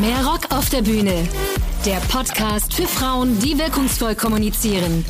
[0.00, 1.28] Mehr Rock auf der Bühne.
[1.84, 5.04] Der Podcast für Frauen, die wirkungsvoll kommunizieren.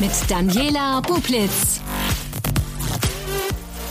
[0.00, 1.80] Mit Daniela Bublitz.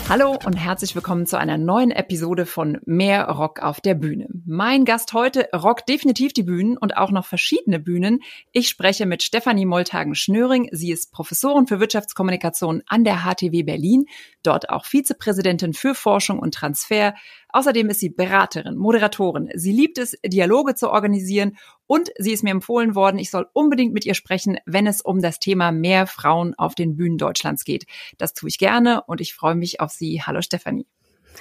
[0.09, 4.27] Hallo und herzlich willkommen zu einer neuen Episode von Mehr Rock auf der Bühne.
[4.45, 8.19] Mein Gast heute rockt definitiv die Bühnen und auch noch verschiedene Bühnen.
[8.51, 10.69] Ich spreche mit Stefanie Moltagen-Schnöring.
[10.71, 14.05] Sie ist Professorin für Wirtschaftskommunikation an der HTW Berlin,
[14.43, 17.15] dort auch Vizepräsidentin für Forschung und Transfer.
[17.53, 19.49] Außerdem ist sie Beraterin, Moderatorin.
[19.53, 21.55] Sie liebt es, Dialoge zu organisieren
[21.85, 25.21] und sie ist mir empfohlen worden, ich soll unbedingt mit ihr sprechen, wenn es um
[25.21, 27.85] das Thema mehr Frauen auf den Bühnen Deutschlands geht.
[28.17, 30.23] Das tue ich gerne und ich freue mich auf Sie.
[30.23, 30.87] Hallo Stefanie.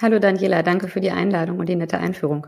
[0.01, 2.47] Hallo Daniela, danke für die Einladung und die nette Einführung.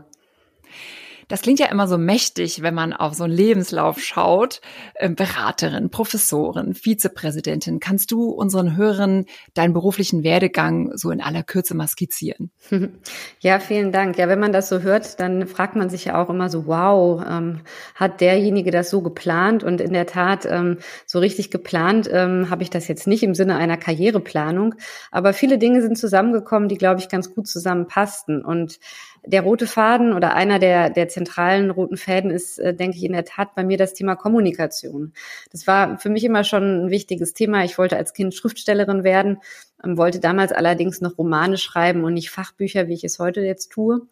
[1.28, 4.60] Das klingt ja immer so mächtig, wenn man auf so einen Lebenslauf schaut.
[4.96, 7.80] Ähm, Beraterin, Professorin, Vizepräsidentin.
[7.80, 12.50] Kannst du unseren Hörern deinen beruflichen Werdegang so in aller Kürze mal skizzieren?
[13.40, 14.18] Ja, vielen Dank.
[14.18, 17.22] Ja, wenn man das so hört, dann fragt man sich ja auch immer so, wow,
[17.28, 17.60] ähm,
[17.94, 19.62] hat derjenige das so geplant?
[19.62, 23.34] Und in der Tat, ähm, so richtig geplant ähm, habe ich das jetzt nicht im
[23.34, 24.74] Sinne einer Karriereplanung.
[25.10, 28.44] Aber viele Dinge sind zusammengekommen, die, glaube ich, ganz gut zusammenpassten.
[28.44, 28.78] Und
[29.26, 33.12] der rote Faden oder einer der, der zentralen roten Fäden ist, äh, denke ich, in
[33.12, 35.12] der Tat bei mir das Thema Kommunikation.
[35.50, 37.64] Das war für mich immer schon ein wichtiges Thema.
[37.64, 39.38] Ich wollte als Kind Schriftstellerin werden,
[39.84, 43.72] ähm, wollte damals allerdings noch Romane schreiben und nicht Fachbücher, wie ich es heute jetzt
[43.72, 44.02] tue.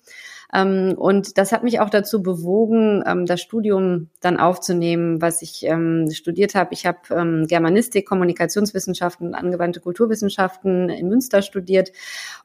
[0.52, 5.66] Ähm, und das hat mich auch dazu bewogen, ähm, das Studium dann aufzunehmen, was ich
[6.10, 6.74] studiert habe.
[6.74, 11.92] Ich habe Germanistik, Kommunikationswissenschaften und angewandte Kulturwissenschaften in Münster studiert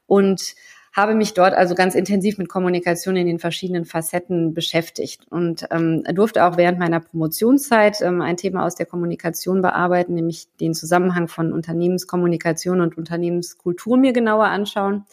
[0.06, 0.56] und
[0.94, 6.04] habe mich dort also ganz intensiv mit Kommunikation in den verschiedenen Facetten beschäftigt und ähm,
[6.14, 11.28] durfte auch während meiner Promotionszeit ähm, ein Thema aus der Kommunikation bearbeiten, nämlich den Zusammenhang
[11.28, 15.06] von Unternehmenskommunikation und Unternehmenskultur mir genauer anschauen.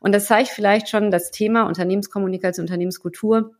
[0.00, 3.52] Und das zeigt vielleicht schon das Thema Unternehmenskommunikation, Unternehmenskultur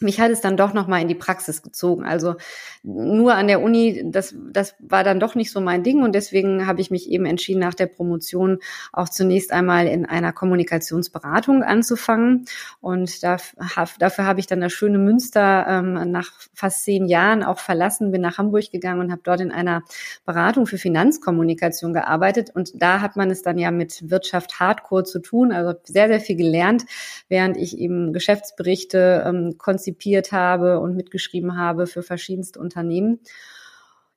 [0.00, 2.04] mich hat es dann doch noch mal in die Praxis gezogen.
[2.04, 2.34] Also
[2.82, 6.66] nur an der Uni, das, das war dann doch nicht so mein Ding und deswegen
[6.66, 8.58] habe ich mich eben entschieden, nach der Promotion
[8.92, 12.46] auch zunächst einmal in einer Kommunikationsberatung anzufangen.
[12.80, 17.60] Und dafür, dafür habe ich dann das schöne Münster ähm, nach fast zehn Jahren auch
[17.60, 19.82] verlassen, bin nach Hamburg gegangen und habe dort in einer
[20.26, 22.50] Beratung für Finanzkommunikation gearbeitet.
[22.52, 26.20] Und da hat man es dann ja mit Wirtschaft Hardcore zu tun, also sehr, sehr
[26.20, 26.84] viel gelernt,
[27.28, 33.20] während ich eben Geschäftsberichte ähm, konzipiert habe und mitgeschrieben habe für verschiedenste Unternehmen.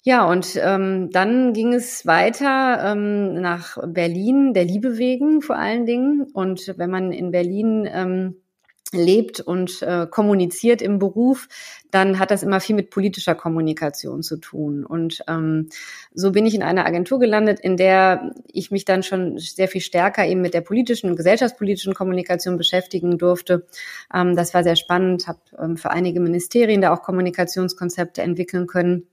[0.03, 5.85] Ja, und ähm, dann ging es weiter ähm, nach Berlin, der Liebe wegen vor allen
[5.85, 6.27] Dingen.
[6.33, 8.35] Und wenn man in Berlin ähm,
[8.93, 11.47] lebt und äh, kommuniziert im Beruf,
[11.91, 14.85] dann hat das immer viel mit politischer Kommunikation zu tun.
[14.85, 15.69] Und ähm,
[16.13, 19.81] so bin ich in einer Agentur gelandet, in der ich mich dann schon sehr viel
[19.81, 23.65] stärker eben mit der politischen und gesellschaftspolitischen Kommunikation beschäftigen durfte.
[24.13, 29.07] Ähm, das war sehr spannend, habe ähm, für einige Ministerien da auch Kommunikationskonzepte entwickeln können.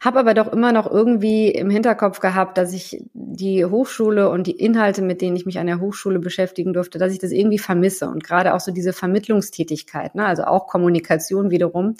[0.00, 4.58] Habe aber doch immer noch irgendwie im Hinterkopf gehabt, dass ich die Hochschule und die
[4.58, 8.08] Inhalte, mit denen ich mich an der Hochschule beschäftigen durfte, dass ich das irgendwie vermisse.
[8.08, 10.26] Und gerade auch so diese Vermittlungstätigkeit, ne?
[10.26, 11.94] also auch Kommunikation wiederum.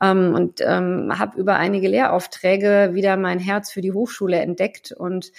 [0.00, 5.32] Ähm, und ähm, habe über einige Lehraufträge wieder mein Herz für die Hochschule entdeckt und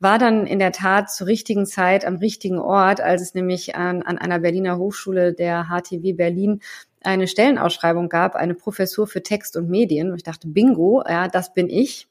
[0.00, 4.02] war dann in der Tat zur richtigen Zeit am richtigen Ort, als es nämlich an,
[4.02, 6.60] an einer Berliner Hochschule der HTW Berlin
[7.02, 10.10] eine Stellenausschreibung gab, eine Professur für Text und Medien.
[10.10, 12.08] Und ich dachte, bingo, ja, das bin ich.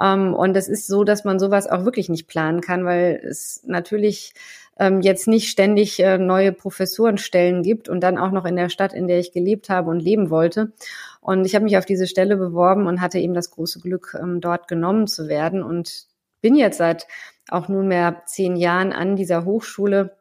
[0.00, 3.62] Ähm, und es ist so, dass man sowas auch wirklich nicht planen kann, weil es
[3.66, 4.32] natürlich
[4.78, 8.94] ähm, jetzt nicht ständig äh, neue Professorenstellen gibt und dann auch noch in der Stadt,
[8.94, 10.72] in der ich gelebt habe und leben wollte.
[11.20, 14.40] Und ich habe mich auf diese Stelle beworben und hatte eben das große Glück, ähm,
[14.40, 16.06] dort genommen zu werden und
[16.40, 17.06] bin jetzt seit
[17.48, 20.16] auch nunmehr zehn Jahren an dieser Hochschule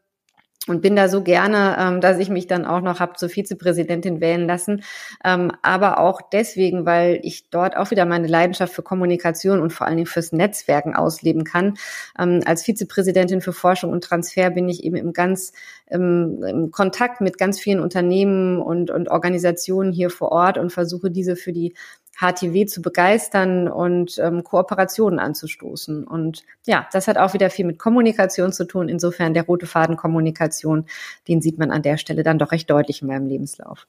[0.67, 4.21] und bin da so gerne, ähm, dass ich mich dann auch noch habe zur Vizepräsidentin
[4.21, 4.83] wählen lassen.
[5.25, 9.87] Ähm, aber auch deswegen, weil ich dort auch wieder meine Leidenschaft für Kommunikation und vor
[9.87, 11.77] allen Dingen fürs Netzwerken ausleben kann.
[12.19, 15.51] Ähm, als Vizepräsidentin für Forschung und Transfer bin ich eben im ganz
[15.91, 21.11] im, im Kontakt mit ganz vielen Unternehmen und, und Organisationen hier vor Ort und versuche
[21.11, 21.73] diese für die
[22.19, 26.05] HTW zu begeistern und ähm, Kooperationen anzustoßen.
[26.05, 28.89] Und ja, das hat auch wieder viel mit Kommunikation zu tun.
[28.89, 30.85] Insofern der rote Faden Kommunikation,
[31.27, 33.87] den sieht man an der Stelle dann doch recht deutlich in meinem Lebenslauf.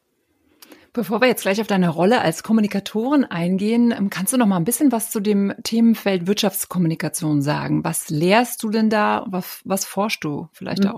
[0.95, 4.59] Bevor wir jetzt gleich auf deine Rolle als Kommunikatorin eingehen, ähm, kannst du noch mal
[4.59, 7.83] ein bisschen was zu dem Themenfeld Wirtschaftskommunikation sagen?
[7.83, 9.25] Was lehrst du denn da?
[9.27, 10.91] Was, was forschst du vielleicht mhm.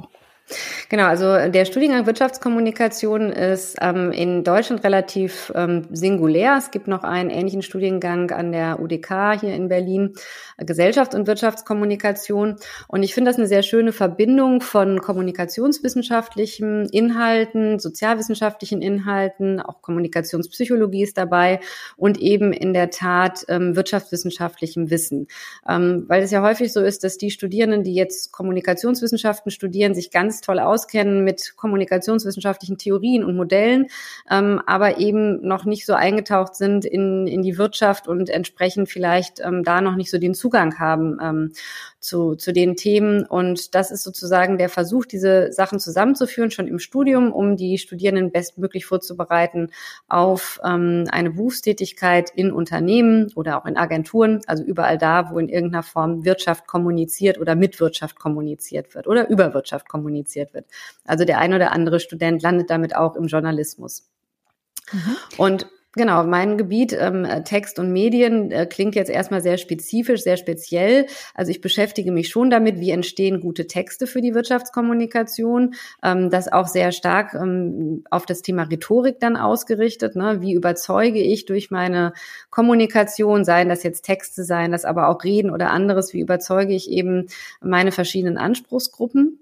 [0.91, 6.57] Genau, also der Studiengang Wirtschaftskommunikation ist ähm, in Deutschland relativ ähm, singulär.
[6.59, 10.15] Es gibt noch einen ähnlichen Studiengang an der UDK hier in Berlin,
[10.59, 12.57] Gesellschafts- und Wirtschaftskommunikation.
[12.89, 21.05] Und ich finde das eine sehr schöne Verbindung von kommunikationswissenschaftlichen Inhalten, sozialwissenschaftlichen Inhalten, auch Kommunikationspsychologie
[21.05, 21.61] ist dabei
[21.97, 25.27] und eben in der Tat ähm, wirtschaftswissenschaftlichem Wissen.
[25.67, 30.11] Ähm, weil es ja häufig so ist, dass die Studierenden, die jetzt Kommunikationswissenschaften studieren, sich
[30.11, 33.87] ganz toll auskennen mit kommunikationswissenschaftlichen Theorien und Modellen,
[34.31, 39.41] ähm, aber eben noch nicht so eingetaucht sind in, in die Wirtschaft und entsprechend vielleicht
[39.41, 41.53] ähm, da noch nicht so den Zugang haben ähm,
[42.05, 43.25] zu, zu den Themen.
[43.25, 48.31] Und das ist sozusagen der Versuch, diese Sachen zusammenzuführen, schon im Studium, um die Studierenden
[48.31, 49.71] bestmöglich vorzubereiten
[50.07, 55.49] auf ähm, eine Berufstätigkeit in Unternehmen oder auch in Agenturen, also überall da, wo in
[55.49, 60.67] irgendeiner Form Wirtschaft kommuniziert oder mit Wirtschaft kommuniziert wird oder über Wirtschaft kommuniziert wird.
[61.07, 64.11] Also der ein oder andere Student landet damit auch im Journalismus.
[64.93, 65.17] Mhm.
[65.39, 65.67] Und
[65.97, 71.07] Genau, mein Gebiet ähm, Text und Medien äh, klingt jetzt erstmal sehr spezifisch, sehr speziell.
[71.35, 75.75] Also ich beschäftige mich schon damit, wie entstehen gute Texte für die Wirtschaftskommunikation.
[76.03, 80.17] Ähm, das auch sehr stark ähm, auf das Thema Rhetorik dann ausgerichtet.
[80.17, 80.41] Ne?
[80.41, 82.13] Wie überzeuge ich durch meine
[82.51, 86.91] Kommunikation, seien das jetzt Texte, seien das aber auch Reden oder anderes, wie überzeuge ich
[86.91, 87.29] eben
[87.61, 89.39] meine verschiedenen Anspruchsgruppen?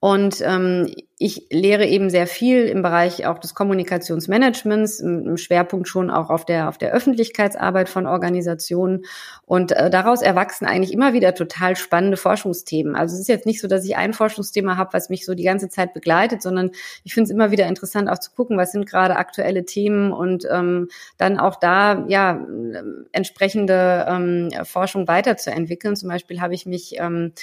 [0.00, 6.08] Und ähm, ich lehre eben sehr viel im Bereich auch des Kommunikationsmanagements, im Schwerpunkt schon
[6.08, 9.04] auch auf der, auf der Öffentlichkeitsarbeit von Organisationen.
[9.44, 12.96] Und äh, daraus erwachsen eigentlich immer wieder total spannende Forschungsthemen.
[12.96, 15.42] Also es ist jetzt nicht so, dass ich ein Forschungsthema habe, was mich so die
[15.42, 16.70] ganze Zeit begleitet, sondern
[17.04, 20.46] ich finde es immer wieder interessant, auch zu gucken, was sind gerade aktuelle Themen und
[20.50, 20.88] ähm,
[21.18, 22.46] dann auch da ja
[23.12, 25.96] entsprechende ähm, Forschung weiterzuentwickeln.
[25.96, 27.34] Zum Beispiel habe ich mich ähm,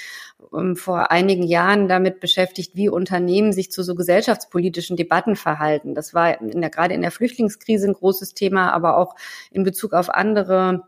[0.74, 5.94] vor einigen Jahren damit beschäftigt, wie Unternehmen sich sich zu so gesellschaftspolitischen Debatten verhalten.
[5.94, 9.16] Das war in der, gerade in der Flüchtlingskrise ein großes Thema, aber auch
[9.52, 10.84] in Bezug auf andere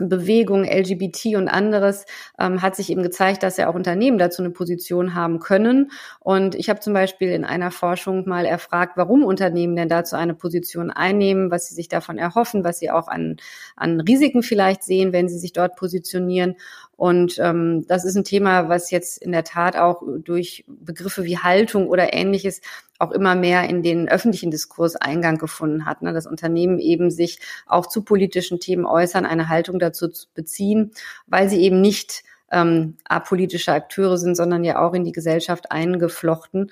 [0.00, 2.04] Bewegung, LGBT und anderes,
[2.40, 5.92] ähm, hat sich eben gezeigt, dass ja auch Unternehmen dazu eine Position haben können.
[6.18, 10.34] Und ich habe zum Beispiel in einer Forschung mal erfragt, warum Unternehmen denn dazu eine
[10.34, 13.36] Position einnehmen, was sie sich davon erhoffen, was sie auch an,
[13.76, 16.56] an Risiken vielleicht sehen, wenn sie sich dort positionieren.
[16.96, 21.38] Und ähm, das ist ein Thema, was jetzt in der Tat auch durch Begriffe wie
[21.38, 22.60] Haltung oder ähnliches
[22.98, 26.02] auch immer mehr in den öffentlichen Diskurs Eingang gefunden hat.
[26.02, 26.12] Ne?
[26.12, 30.92] Dass Unternehmen eben sich auch zu politischen Themen äußern, eine Haltung dazu zu beziehen,
[31.26, 36.70] weil sie eben nicht ähm, apolitische Akteure sind, sondern ja auch in die Gesellschaft eingeflochten.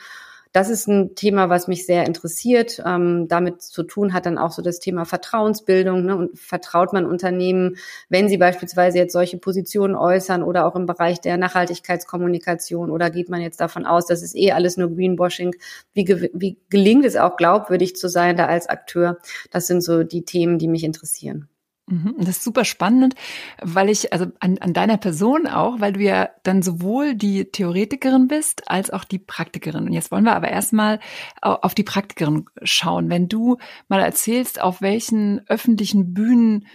[0.52, 2.82] Das ist ein Thema, was mich sehr interessiert.
[2.84, 6.04] Ähm, damit zu tun hat dann auch so das Thema Vertrauensbildung.
[6.04, 6.16] Ne?
[6.16, 7.76] Und vertraut man Unternehmen,
[8.10, 13.30] wenn sie beispielsweise jetzt solche Positionen äußern oder auch im Bereich der Nachhaltigkeitskommunikation oder geht
[13.30, 15.54] man jetzt davon aus, das ist eh alles nur Greenwashing?
[15.94, 19.18] Wie, ge wie gelingt es auch glaubwürdig zu sein da als Akteur?
[19.50, 21.48] Das sind so die Themen, die mich interessieren.
[21.92, 22.14] Mhm.
[22.16, 23.14] Das ist super spannend,
[23.60, 28.28] weil ich, also an, an deiner Person auch, weil du ja dann sowohl die Theoretikerin
[28.28, 29.84] bist als auch die Praktikerin.
[29.84, 31.00] Und jetzt wollen wir aber erstmal
[31.42, 33.10] auf die Praktikerin schauen.
[33.10, 33.58] Wenn du
[33.88, 36.66] mal erzählst, auf welchen öffentlichen Bühnen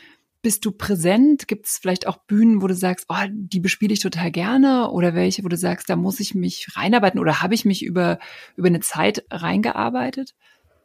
[0.44, 1.48] bist du präsent?
[1.48, 4.92] Gibt es vielleicht auch Bühnen, wo du sagst, oh, die bespiele ich total gerne?
[4.92, 8.20] Oder welche, wo du sagst, da muss ich mich reinarbeiten oder habe ich mich über,
[8.56, 10.36] über eine Zeit reingearbeitet?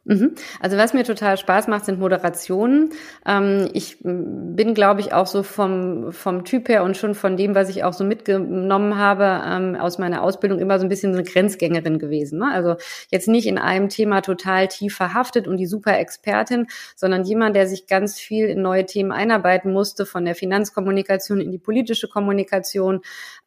[0.05, 0.35] Mhm.
[0.59, 2.91] Also was mir total Spaß macht, sind Moderationen.
[3.25, 7.55] Ähm, ich bin, glaube ich, auch so vom, vom Typ her und schon von dem,
[7.55, 11.23] was ich auch so mitgenommen habe ähm, aus meiner Ausbildung, immer so ein bisschen eine
[11.23, 12.39] Grenzgängerin gewesen.
[12.39, 12.51] Ne?
[12.51, 12.75] Also
[13.11, 16.67] jetzt nicht in einem Thema total tief verhaftet und die super Expertin,
[16.97, 21.51] sondern jemand, der sich ganz viel in neue Themen einarbeiten musste, von der Finanzkommunikation in
[21.51, 22.99] die politische Kommunikation,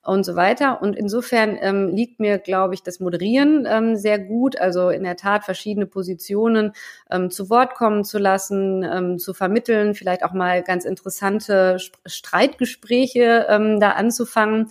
[0.07, 0.81] und so weiter.
[0.81, 4.59] Und insofern ähm, liegt mir, glaube ich, das Moderieren ähm, sehr gut.
[4.59, 6.73] Also in der Tat verschiedene Positionen
[7.11, 13.47] ähm, zu Wort kommen zu lassen, ähm, zu vermitteln, vielleicht auch mal ganz interessante Streitgespräche
[13.49, 14.69] ähm, da anzufangen.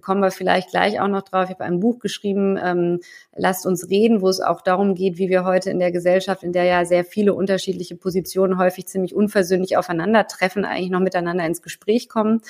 [0.00, 1.44] Kommen wir vielleicht gleich auch noch drauf.
[1.44, 3.00] Ich habe ein Buch geschrieben, ähm,
[3.40, 6.52] Lasst uns reden, wo es auch darum geht, wie wir heute in der Gesellschaft, in
[6.52, 12.08] der ja sehr viele unterschiedliche Positionen häufig ziemlich unversöhnlich aufeinandertreffen, eigentlich noch miteinander ins Gespräch
[12.08, 12.40] kommen.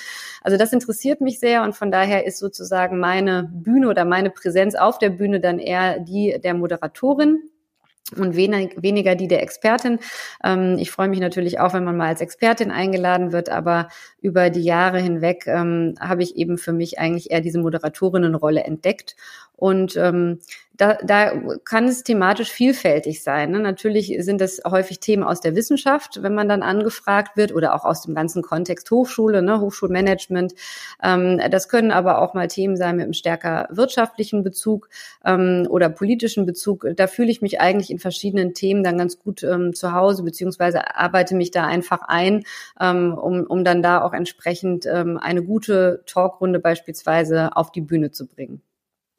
[0.41, 4.73] Also das interessiert mich sehr und von daher ist sozusagen meine Bühne oder meine Präsenz
[4.73, 7.37] auf der Bühne dann eher die der Moderatorin
[8.15, 9.99] und weniger die der Expertin.
[10.43, 13.87] Ähm, ich freue mich natürlich auch, wenn man mal als Expertin eingeladen wird, aber
[14.21, 19.15] über die Jahre hinweg ähm, habe ich eben für mich eigentlich eher diese Moderatorinnenrolle entdeckt
[19.59, 20.39] Und ähm,
[20.79, 21.33] da, da
[21.65, 23.51] kann es thematisch vielfältig sein.
[23.51, 23.59] Ne?
[23.59, 27.83] Natürlich sind das häufig Themen aus der Wissenschaft, wenn man dann angefragt wird, oder auch
[27.83, 29.59] aus dem ganzen Kontext Hochschule, ne?
[29.59, 30.53] Hochschulmanagement.
[31.03, 34.87] Ähm, das können aber auch mal Themen sein mit einem stärker wirtschaftlichen Bezug
[35.25, 36.87] ähm, oder politischen Bezug.
[36.95, 40.95] Da fühle ich mich eigentlich in verschiedenen Themen dann ganz gut ähm, zu Hause, beziehungsweise
[40.95, 42.45] arbeite mich da einfach ein,
[42.79, 48.11] ähm, um, um dann da auch entsprechend ähm, eine gute Talkrunde beispielsweise auf die Bühne
[48.11, 48.61] zu bringen.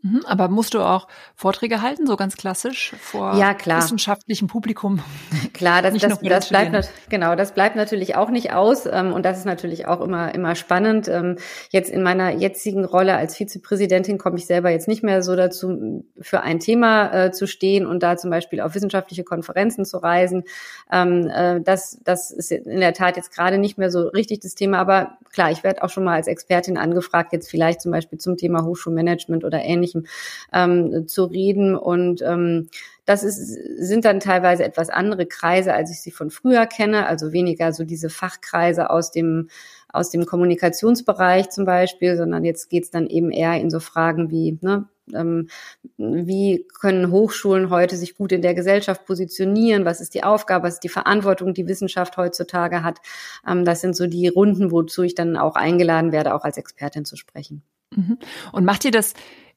[0.02, 5.02] Mhm, aber musst du auch Vorträge halten, so ganz klassisch vor ja, wissenschaftlichem Publikum?
[5.52, 9.38] Klar, das, das, das bleibt genau, das bleibt natürlich auch nicht aus ähm, und das
[9.38, 11.09] ist natürlich auch immer immer spannend.
[11.09, 11.37] Ähm,
[11.71, 16.04] jetzt in meiner jetzigen Rolle als Vizepräsidentin komme ich selber jetzt nicht mehr so dazu,
[16.21, 20.45] für ein Thema äh, zu stehen und da zum Beispiel auf wissenschaftliche Konferenzen zu reisen.
[20.92, 24.54] Ähm, äh, das das ist in der Tat jetzt gerade nicht mehr so richtig das
[24.54, 28.19] Thema, aber klar, ich werde auch schon mal als Expertin angefragt, jetzt vielleicht zum Beispiel
[28.19, 30.07] zum Thema Hochschulmanagement oder ähnlichem
[30.52, 31.76] ähm, zu reden.
[31.76, 32.69] Und ähm,
[33.11, 33.38] das ist,
[33.79, 37.83] sind dann teilweise etwas andere Kreise, als ich sie von früher kenne, also weniger so
[37.83, 39.49] diese Fachkreise aus dem
[39.93, 44.57] aus dem Kommunikationsbereich zum Beispiel, sondern jetzt geht's dann eben eher in so Fragen wie,
[44.61, 45.49] ne, ähm,
[45.97, 49.85] wie können Hochschulen heute sich gut in der Gesellschaft positionieren?
[49.85, 50.69] Was ist die Aufgabe?
[50.69, 53.00] Was ist die Verantwortung, die Wissenschaft heutzutage hat?
[53.45, 57.05] Ähm, das sind so die Runden, wozu ich dann auch eingeladen werde, auch als Expertin
[57.05, 57.64] zu sprechen.
[57.90, 58.19] Mhm.
[58.52, 59.14] Und macht ihr das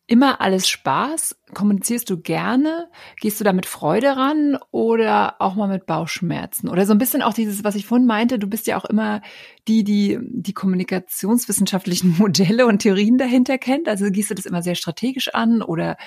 [0.07, 1.36] immer alles Spaß?
[1.53, 2.89] Kommunizierst du gerne?
[3.22, 6.67] Gehst du da mit Freude ran oder auch mal mit Bauchschmerzen?
[6.69, 9.22] Oder so ein bisschen auch dieses, was ich vorhin meinte, du bist ja auch immer
[9.67, 13.88] die, die die kommunikationswissenschaftlichen Modelle und Theorien dahinter kennt.
[13.88, 15.98] Also gehst du das immer sehr strategisch an oder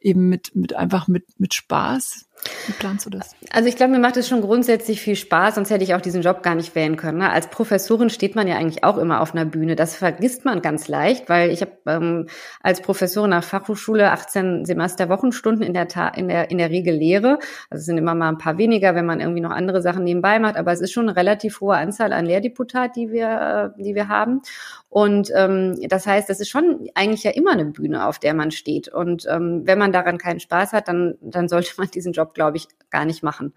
[0.00, 2.28] eben mit, mit einfach mit, mit Spaß?
[2.66, 3.34] Wie planst du das?
[3.50, 6.22] Also ich glaube, mir macht es schon grundsätzlich viel Spaß, sonst hätte ich auch diesen
[6.22, 7.18] Job gar nicht wählen können.
[7.18, 7.30] Ne?
[7.30, 9.76] Als Professorin steht man ja eigentlich auch immer auf einer Bühne.
[9.76, 12.26] Das vergisst man ganz leicht, weil ich habe ähm,
[12.62, 17.38] als Professorin nach Fachhochschule 18 Semester Wochenstunden in der, in der in der Regel Lehre.
[17.70, 20.38] Also es sind immer mal ein paar weniger, wenn man irgendwie noch andere Sachen nebenbei
[20.38, 20.56] macht.
[20.56, 24.08] Aber es ist schon eine relativ hohe Anzahl an Lehrdeputat, die wir äh, die wir
[24.08, 24.42] haben.
[24.88, 28.50] Und ähm, das heißt, das ist schon eigentlich ja immer eine Bühne, auf der man
[28.50, 28.88] steht.
[28.88, 32.56] Und ähm, wenn man daran keinen Spaß hat, dann dann sollte man diesen Job glaube
[32.56, 33.54] ich, gar nicht machen.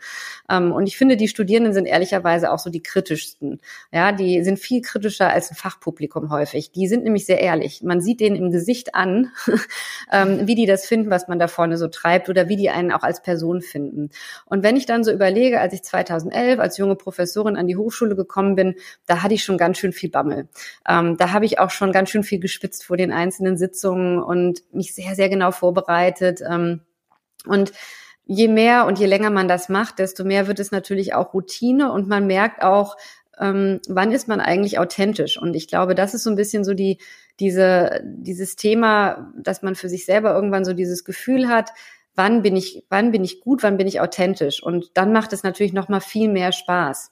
[0.50, 3.62] Ähm, und ich finde, die Studierenden sind ehrlicherweise auch so die kritischsten.
[3.92, 6.72] Ja, die sind viel kritischer als ein Fachpublikum häufig.
[6.72, 7.84] Die sind nämlich sehr ehrlich.
[7.84, 9.32] Man sieht denen im Gesicht an,
[10.12, 12.92] ähm, wie die das finden, was man da vorne so treibt oder wie die einen
[12.92, 14.10] auch als Person finden.
[14.46, 18.16] Und wenn ich dann so überlege, als ich 2011 als junge Professorin an die Hochschule
[18.16, 20.48] gekommen bin, da hatte ich schon ganz schön viel Bammel.
[20.88, 24.64] Ähm, da habe ich auch schon ganz schön viel geschwitzt vor den einzelnen Sitzungen und
[24.74, 26.42] mich sehr, sehr genau vorbereitet.
[27.46, 27.72] Und
[28.26, 31.92] je mehr und je länger man das macht, desto mehr wird es natürlich auch Routine
[31.92, 32.98] und man merkt auch,
[33.40, 35.38] ähm, wann ist man eigentlich authentisch?
[35.38, 36.98] Und ich glaube, das ist so ein bisschen so die,
[37.40, 41.72] diese, dieses Thema, dass man für sich selber irgendwann so dieses Gefühl hat,
[42.16, 44.62] wann bin ich, wann bin ich gut, wann bin ich authentisch?
[44.64, 47.12] Und dann macht es natürlich noch mal viel mehr Spaß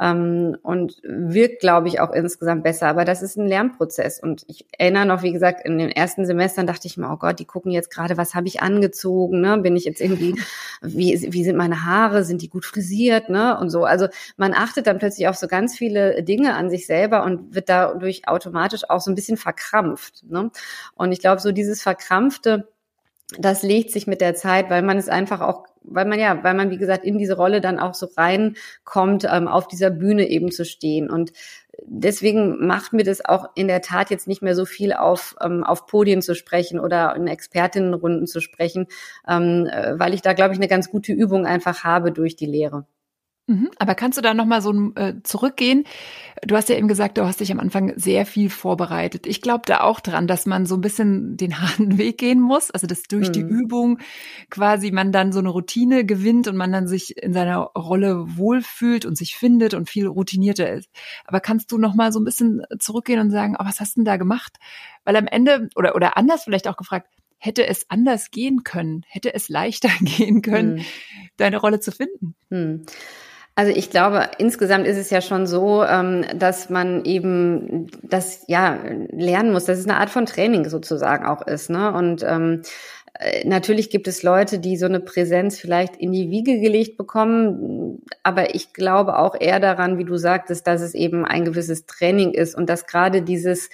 [0.00, 2.88] ähm, und wirkt, glaube ich, auch insgesamt besser.
[2.88, 4.20] Aber das ist ein Lernprozess.
[4.20, 7.38] Und ich erinnere noch, wie gesagt, in den ersten Semestern dachte ich mir, oh Gott,
[7.38, 9.40] die gucken jetzt gerade, was habe ich angezogen?
[9.40, 9.58] Ne?
[9.58, 10.34] Bin ich jetzt irgendwie,
[10.82, 12.24] wie, wie sind meine Haare?
[12.24, 13.28] Sind die gut frisiert?
[13.28, 13.56] Ne?
[13.58, 13.84] Und so.
[13.84, 17.68] Also man achtet dann plötzlich auf so ganz viele Dinge an sich selber und wird
[17.68, 20.24] dadurch automatisch auch so ein bisschen verkrampft.
[20.28, 20.50] Ne?
[20.94, 22.68] Und ich glaube, so dieses Verkrampfte,
[23.38, 26.54] das legt sich mit der Zeit, weil man es einfach auch, weil man ja, weil
[26.54, 30.50] man wie gesagt in diese Rolle dann auch so reinkommt, ähm, auf dieser Bühne eben
[30.52, 31.32] zu stehen und
[31.86, 35.64] deswegen macht mir das auch in der Tat jetzt nicht mehr so viel auf, ähm,
[35.64, 38.86] auf Podien zu sprechen oder in Expertinnenrunden zu sprechen,
[39.28, 42.46] ähm, äh, weil ich da, glaube ich, eine ganz gute Übung einfach habe durch die
[42.46, 42.86] Lehre.
[43.46, 43.70] Mhm.
[43.78, 45.84] Aber kannst du da nochmal so äh, zurückgehen?
[46.42, 49.26] Du hast ja eben gesagt, du hast dich am Anfang sehr viel vorbereitet.
[49.26, 52.70] Ich glaube da auch dran, dass man so ein bisschen den harten Weg gehen muss.
[52.70, 53.32] Also dass durch mhm.
[53.32, 53.98] die Übung
[54.48, 59.04] quasi man dann so eine Routine gewinnt und man dann sich in seiner Rolle wohlfühlt
[59.04, 60.88] und sich findet und viel routinierter ist.
[61.26, 64.06] Aber kannst du nochmal so ein bisschen zurückgehen und sagen, oh, was hast du denn
[64.06, 64.56] da gemacht?
[65.04, 69.04] Weil am Ende, oder, oder anders vielleicht auch gefragt, hätte es anders gehen können?
[69.06, 70.84] Hätte es leichter gehen können, mhm.
[71.36, 72.34] deine Rolle zu finden?
[73.56, 78.80] Also ich glaube, insgesamt ist es ja schon so, ähm, dass man eben das ja
[79.10, 81.70] lernen muss, dass es eine Art von Training sozusagen auch ist.
[81.70, 81.92] Ne?
[81.92, 82.62] Und ähm,
[83.18, 88.02] äh, natürlich gibt es Leute, die so eine Präsenz vielleicht in die Wiege gelegt bekommen,
[88.24, 92.32] aber ich glaube auch eher daran, wie du sagtest, dass es eben ein gewisses Training
[92.32, 93.70] ist und dass gerade dieses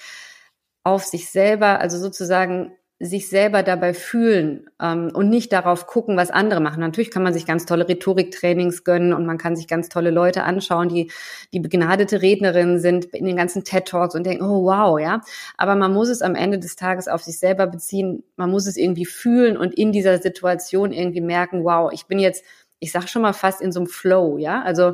[0.83, 2.71] auf sich selber, also sozusagen
[3.03, 6.81] sich selber dabei fühlen ähm, und nicht darauf gucken, was andere machen.
[6.81, 10.43] Natürlich kann man sich ganz tolle Rhetoriktrainings gönnen und man kann sich ganz tolle Leute
[10.43, 11.11] anschauen, die
[11.51, 15.21] die begnadete Rednerinnen sind in den ganzen TED Talks und denken, oh wow, ja.
[15.57, 18.23] Aber man muss es am Ende des Tages auf sich selber beziehen.
[18.35, 22.45] Man muss es irgendwie fühlen und in dieser Situation irgendwie merken, wow, ich bin jetzt,
[22.79, 24.61] ich sag schon mal fast in so einem Flow, ja.
[24.61, 24.93] Also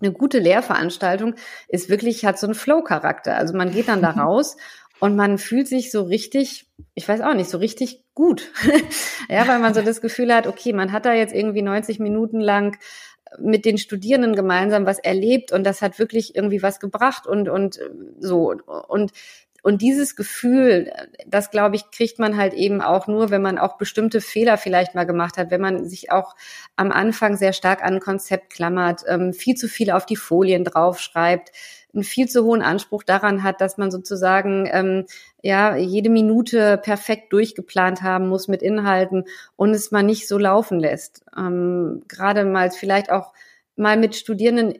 [0.00, 1.36] eine gute Lehrveranstaltung
[1.68, 3.36] ist wirklich, hat so einen Flow-Charakter.
[3.36, 4.56] Also man geht dann da raus
[5.04, 8.50] und man fühlt sich so richtig, ich weiß auch nicht, so richtig gut.
[9.28, 12.40] ja, weil man so das Gefühl hat, okay, man hat da jetzt irgendwie 90 Minuten
[12.40, 12.78] lang
[13.38, 17.78] mit den Studierenden gemeinsam was erlebt und das hat wirklich irgendwie was gebracht und, und
[18.18, 18.54] so.
[18.88, 19.12] Und
[19.62, 20.90] und dieses Gefühl,
[21.26, 24.94] das glaube ich, kriegt man halt eben auch nur, wenn man auch bestimmte Fehler vielleicht
[24.94, 26.34] mal gemacht hat, wenn man sich auch
[26.76, 30.64] am Anfang sehr stark an ein Konzept klammert, ähm, viel zu viel auf die Folien
[30.64, 31.50] draufschreibt,
[31.94, 35.06] einen viel zu hohen Anspruch daran hat, dass man sozusagen ähm,
[35.42, 39.24] ja jede Minute perfekt durchgeplant haben muss mit Inhalten
[39.56, 41.24] und es mal nicht so laufen lässt.
[41.36, 43.32] Ähm, Gerade mal vielleicht auch
[43.76, 44.74] mal mit Studierenden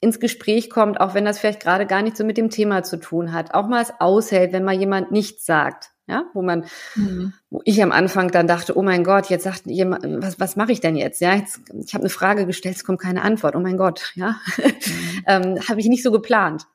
[0.00, 2.98] ins Gespräch kommt, auch wenn das vielleicht gerade gar nicht so mit dem Thema zu
[2.98, 3.54] tun hat.
[3.54, 5.93] Auch mal es aushält, wenn mal jemand nichts sagt.
[6.06, 7.32] Ja, wo man, mhm.
[7.48, 10.70] wo ich am Anfang dann dachte, oh mein Gott, jetzt sagt jemand, was, was mache
[10.70, 11.20] ich denn jetzt?
[11.22, 13.56] Ja, jetzt, ich habe eine Frage gestellt, es kommt keine Antwort.
[13.56, 14.72] Oh mein Gott, ja, mhm.
[15.26, 16.66] ähm, habe ich nicht so geplant.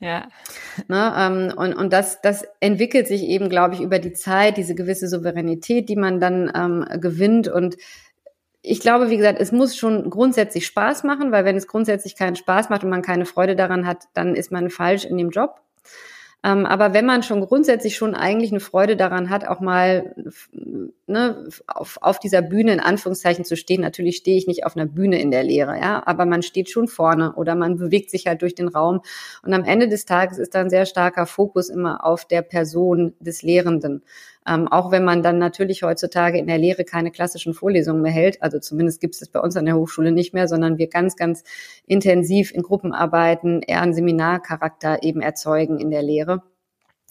[0.00, 0.28] Ja.
[0.88, 4.74] Ne, ähm, und und das, das entwickelt sich eben, glaube ich, über die Zeit, diese
[4.74, 7.76] gewisse Souveränität, die man dann ähm, gewinnt und
[8.68, 12.34] ich glaube, wie gesagt, es muss schon grundsätzlich Spaß machen, weil wenn es grundsätzlich keinen
[12.34, 15.60] Spaß macht und man keine Freude daran hat, dann ist man falsch in dem Job.
[16.46, 20.14] Ähm, aber wenn man schon grundsätzlich schon eigentlich eine Freude daran hat, auch mal
[21.06, 24.86] ne, auf, auf dieser Bühne in Anführungszeichen zu stehen, natürlich stehe ich nicht auf einer
[24.86, 28.42] Bühne in der Lehre, ja, aber man steht schon vorne oder man bewegt sich halt
[28.42, 29.00] durch den Raum.
[29.42, 33.14] Und am Ende des Tages ist da ein sehr starker Fokus immer auf der Person
[33.18, 34.04] des Lehrenden.
[34.46, 38.42] Ähm, auch wenn man dann natürlich heutzutage in der Lehre keine klassischen Vorlesungen mehr hält,
[38.42, 41.16] also zumindest gibt es das bei uns an der Hochschule nicht mehr, sondern wir ganz,
[41.16, 41.42] ganz
[41.86, 46.42] intensiv in Gruppen arbeiten, eher einen Seminarcharakter eben erzeugen in der Lehre.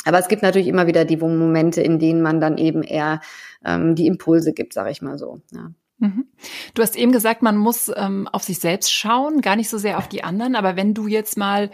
[0.05, 3.21] Aber es gibt natürlich immer wieder die Momente, in denen man dann eben eher
[3.65, 5.41] ähm, die Impulse gibt, sage ich mal so.
[5.51, 5.71] Ja.
[5.97, 6.25] Mhm.
[6.73, 9.97] Du hast eben gesagt, man muss ähm, auf sich selbst schauen, gar nicht so sehr
[9.97, 10.55] auf die anderen.
[10.55, 11.71] Aber wenn du jetzt mal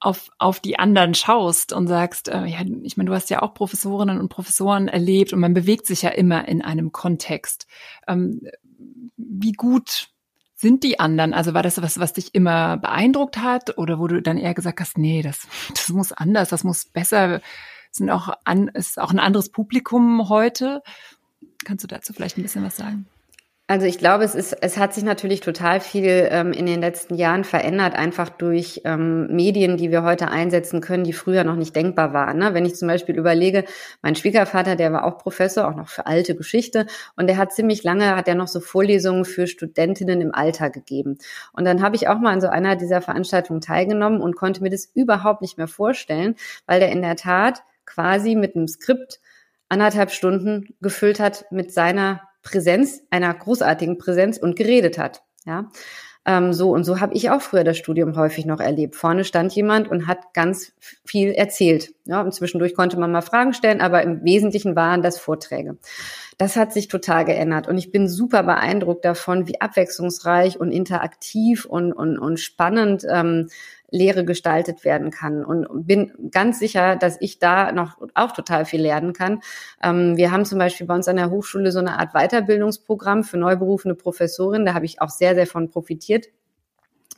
[0.00, 3.54] auf, auf die anderen schaust und sagst, äh, ja, ich meine, du hast ja auch
[3.54, 7.66] Professorinnen und Professoren erlebt und man bewegt sich ja immer in einem Kontext.
[8.06, 8.40] Ähm,
[9.16, 10.08] wie gut
[10.54, 11.34] sind die anderen?
[11.34, 14.80] Also war das was, was dich immer beeindruckt hat oder wo du dann eher gesagt
[14.80, 17.40] hast, nee, das, das muss anders, das muss besser,
[17.90, 20.82] sind auch an, ist auch ein anderes Publikum heute?
[21.64, 23.06] Kannst du dazu vielleicht ein bisschen was sagen?
[23.70, 27.16] Also ich glaube, es ist, es hat sich natürlich total viel ähm, in den letzten
[27.16, 31.76] Jahren verändert, einfach durch ähm, Medien, die wir heute einsetzen können, die früher noch nicht
[31.76, 32.38] denkbar waren.
[32.38, 32.54] Ne?
[32.54, 33.64] Wenn ich zum Beispiel überlege,
[34.00, 37.84] mein Schwiegervater, der war auch Professor, auch noch für alte Geschichte, und der hat ziemlich
[37.84, 41.18] lange, hat er noch so Vorlesungen für Studentinnen im Alter gegeben.
[41.52, 44.70] Und dann habe ich auch mal an so einer dieser Veranstaltungen teilgenommen und konnte mir
[44.70, 49.20] das überhaupt nicht mehr vorstellen, weil der in der Tat quasi mit einem Skript
[49.68, 55.22] anderthalb Stunden gefüllt hat mit seiner Präsenz, einer großartigen Präsenz und geredet hat.
[55.44, 55.70] Ja,
[56.28, 58.96] ähm, so und so habe ich auch früher das Studium häufig noch erlebt.
[58.96, 60.72] Vorne stand jemand und hat ganz
[61.04, 61.94] viel erzählt.
[62.04, 65.78] Ja, und zwischendurch konnte man mal Fragen stellen, aber im Wesentlichen waren das Vorträge.
[66.38, 71.64] Das hat sich total geändert und ich bin super beeindruckt davon, wie abwechslungsreich und interaktiv
[71.64, 73.48] und, und, und spannend ähm,
[73.90, 75.44] Lehre gestaltet werden kann.
[75.44, 79.40] Und bin ganz sicher, dass ich da noch auch total viel lernen kann.
[79.82, 83.36] Ähm, wir haben zum Beispiel bei uns an der Hochschule so eine Art Weiterbildungsprogramm für
[83.36, 84.64] neuberufene Professorinnen.
[84.64, 86.26] Da habe ich auch sehr, sehr von profitiert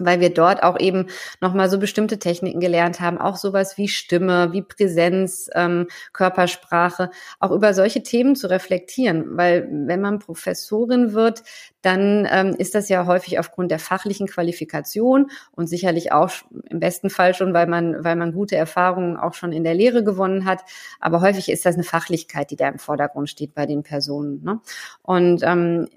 [0.05, 1.07] weil wir dort auch eben
[1.41, 7.51] nochmal so bestimmte Techniken gelernt haben, auch sowas wie Stimme, wie Präsenz, ähm, Körpersprache, auch
[7.51, 9.37] über solche Themen zu reflektieren.
[9.37, 11.43] Weil wenn man Professorin wird,
[11.83, 16.31] dann ähm, ist das ja häufig aufgrund der fachlichen Qualifikation und sicherlich auch
[16.69, 20.05] im besten Fall schon, weil man, weil man gute Erfahrungen auch schon in der Lehre
[20.05, 20.63] gewonnen hat.
[21.01, 24.43] Aber häufig ist das eine Fachlichkeit, die da im Vordergrund steht bei den Personen.
[24.43, 24.61] Ne?
[25.03, 25.89] Und ähm,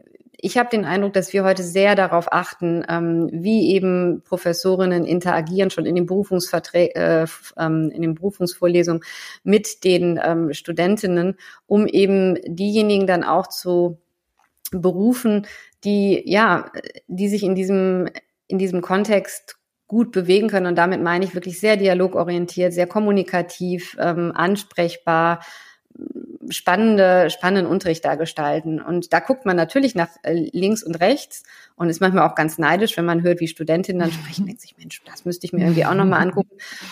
[0.46, 5.70] ich habe den Eindruck, dass wir heute sehr darauf achten, ähm, wie eben Professorinnen interagieren,
[5.70, 7.26] schon in den Berufungsverträgen, äh,
[7.58, 9.04] ähm, in den Berufungsvorlesungen
[9.46, 14.00] mit den ähm, Studentinnen, um eben diejenigen dann auch zu
[14.72, 15.48] berufen,
[15.86, 16.72] die ja,
[17.08, 18.10] die sich in diesem
[18.48, 19.56] in diesem Kontext
[19.88, 20.66] gut bewegen können.
[20.66, 25.40] Und damit meine ich wirklich sehr dialogorientiert, sehr kommunikativ, ähm, ansprechbar,
[26.50, 28.82] spannende, spannenden Unterricht da gestalten.
[28.82, 31.44] Und da guckt man natürlich nach äh, links und rechts
[31.76, 34.76] und ist manchmal auch ganz neidisch, wenn man hört, wie Studentinnen dann sprechen, denkt sich,
[34.78, 36.52] Mensch, das müsste ich mir irgendwie auch nochmal angucken.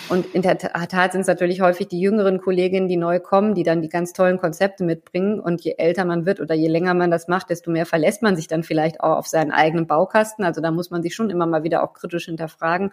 [0.10, 3.64] Und in der Tat sind es natürlich häufig die jüngeren Kolleginnen, die neu kommen, die
[3.64, 5.40] dann die ganz tollen Konzepte mitbringen.
[5.40, 8.36] Und je älter man wird oder je länger man das macht, desto mehr verlässt man
[8.36, 10.44] sich dann vielleicht auch auf seinen eigenen Baukasten.
[10.44, 12.92] Also da muss man sich schon immer mal wieder auch kritisch hinterfragen.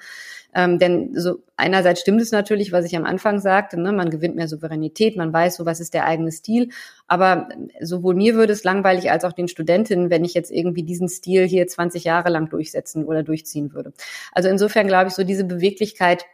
[0.54, 4.36] Ähm, denn so einerseits stimmt es natürlich, was ich am Anfang sagte, ne, man gewinnt
[4.36, 6.70] mehr Souveränität, man weiß so, was ist der eigene Stil.
[7.08, 7.48] Aber
[7.80, 11.46] sowohl mir würde es langweilig als auch den Studentinnen, wenn ich jetzt irgendwie diesen Stil
[11.46, 13.92] hier 20 Jahre lang durchsetzen oder durchziehen würde.
[14.32, 16.24] Also insofern glaube ich, so diese Beweglichkeit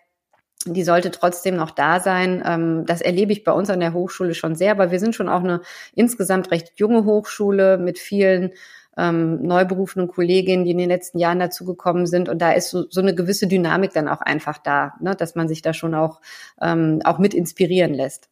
[0.67, 2.43] die sollte trotzdem noch da sein.
[2.47, 5.29] Ähm, das erlebe ich bei uns an der Hochschule schon sehr, aber wir sind schon
[5.29, 5.61] auch eine
[5.95, 8.53] insgesamt recht junge Hochschule mit vielen
[8.97, 12.29] ähm, neu berufenen Kolleginnen, die in den letzten Jahren dazugekommen sind.
[12.29, 15.15] Und da ist so, so eine gewisse Dynamik dann auch einfach da, ne?
[15.15, 16.21] dass man sich da schon auch,
[16.61, 18.29] ähm, auch mit inspirieren lässt.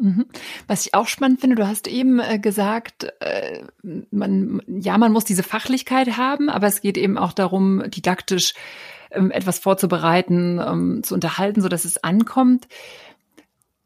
[0.00, 0.26] Mhm.
[0.68, 3.64] Was ich auch spannend finde, du hast eben äh, gesagt, äh,
[4.10, 8.54] man, ja, man muss diese Fachlichkeit haben, aber es geht eben auch darum, didaktisch
[9.10, 12.68] ähm, etwas vorzubereiten, ähm, zu unterhalten, so dass es ankommt.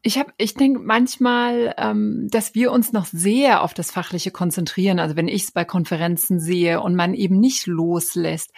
[0.03, 4.99] Ich habe, ich denke manchmal, ähm, dass wir uns noch sehr auf das Fachliche konzentrieren.
[4.99, 8.51] Also wenn ich es bei Konferenzen sehe und man eben nicht loslässt.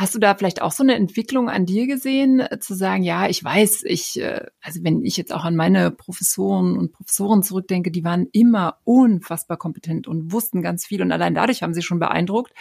[0.00, 3.28] Hast du da vielleicht auch so eine Entwicklung an dir gesehen, äh, zu sagen, ja,
[3.28, 7.90] ich weiß, ich, äh, also wenn ich jetzt auch an meine Professoren und Professoren zurückdenke,
[7.90, 11.98] die waren immer unfassbar kompetent und wussten ganz viel und allein dadurch haben sie schon
[11.98, 12.54] beeindruckt.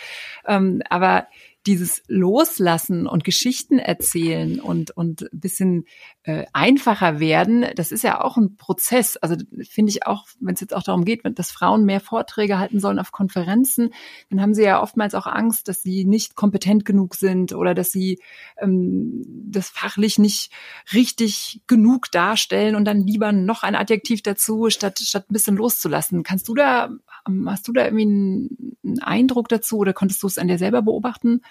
[0.45, 1.27] Ähm, aber
[1.65, 5.85] dieses Loslassen und Geschichten erzählen und und bisschen
[6.23, 9.17] äh, einfacher werden, das ist ja auch ein Prozess.
[9.17, 9.35] Also
[9.69, 12.99] finde ich auch, wenn es jetzt auch darum geht, dass Frauen mehr Vorträge halten sollen
[12.99, 13.93] auf Konferenzen,
[14.29, 17.91] dann haben sie ja oftmals auch Angst, dass sie nicht kompetent genug sind oder dass
[17.91, 18.19] sie
[18.57, 20.51] ähm, das fachlich nicht
[20.93, 26.23] richtig genug darstellen und dann lieber noch ein Adjektiv dazu, statt statt ein bisschen loszulassen.
[26.23, 26.89] Kannst du da
[27.45, 30.81] hast du da irgendwie einen, einen Eindruck dazu oder konntest du es an dir selber
[30.81, 31.41] beobachten?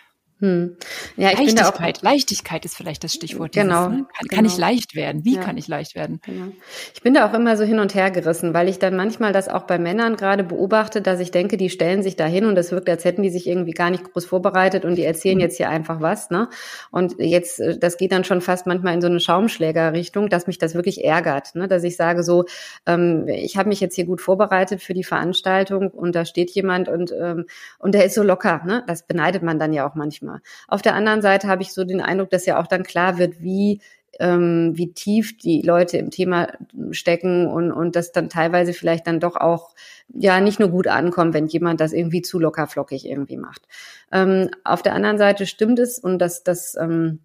[0.40, 0.76] Hm.
[1.16, 3.52] Ja, ich Leichtigkeit, auch, Leichtigkeit ist vielleicht das Stichwort.
[3.52, 3.88] Genau.
[3.88, 4.06] Dieses, ne?
[4.06, 4.36] kann, genau.
[4.36, 5.24] kann, ich leicht werden?
[5.24, 5.42] Wie ja.
[5.42, 6.20] kann ich leicht werden?
[6.24, 6.52] Genau.
[6.94, 9.48] Ich bin da auch immer so hin und her gerissen, weil ich dann manchmal das
[9.48, 12.70] auch bei Männern gerade beobachte, dass ich denke, die stellen sich da hin und es
[12.70, 15.42] wirkt, als hätten die sich irgendwie gar nicht groß vorbereitet und die erzählen mhm.
[15.42, 16.30] jetzt hier einfach was.
[16.30, 16.48] Ne?
[16.92, 20.58] Und jetzt, äh, das geht dann schon fast manchmal in so eine Schaumschlägerrichtung, dass mich
[20.58, 21.66] das wirklich ärgert, ne?
[21.66, 22.44] dass ich sage so,
[22.86, 26.88] ähm, ich habe mich jetzt hier gut vorbereitet für die Veranstaltung und da steht jemand
[26.88, 27.46] und ähm,
[27.78, 28.62] und der ist so locker.
[28.64, 28.84] Ne?
[28.86, 30.40] Das beneidet man dann ja auch manchmal manchmal.
[30.68, 33.40] Auf der anderen Seite habe ich so den Eindruck, dass ja auch dann klar wird,
[33.42, 33.80] wie
[34.20, 36.48] ähm, wie tief die Leute im Thema
[36.90, 39.74] stecken und, und das dann teilweise vielleicht dann doch auch
[40.08, 43.62] ja nicht nur gut ankommt, wenn jemand das irgendwie zu lockerflockig irgendwie macht.
[44.10, 47.20] Ähm, auf der anderen Seite stimmt es und das, das ähm,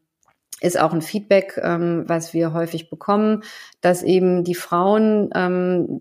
[0.61, 3.43] ist auch ein Feedback, ähm, was wir häufig bekommen,
[3.81, 5.99] dass eben die Frauen ähm,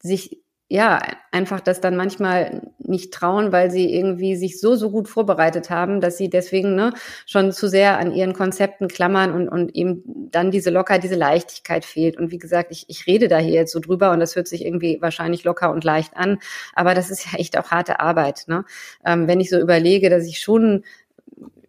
[0.00, 1.00] sich ja,
[1.32, 6.02] einfach das dann manchmal nicht trauen, weil sie irgendwie sich so, so gut vorbereitet haben,
[6.02, 6.92] dass sie deswegen ne,
[7.24, 11.86] schon zu sehr an ihren Konzepten klammern und, und eben dann diese Locker, diese Leichtigkeit
[11.86, 12.18] fehlt.
[12.18, 14.62] Und wie gesagt, ich, ich rede da hier jetzt so drüber und das hört sich
[14.62, 16.38] irgendwie wahrscheinlich locker und leicht an,
[16.74, 18.44] aber das ist ja echt auch harte Arbeit.
[18.46, 18.66] Ne?
[19.06, 20.84] Ähm, wenn ich so überlege, dass ich schon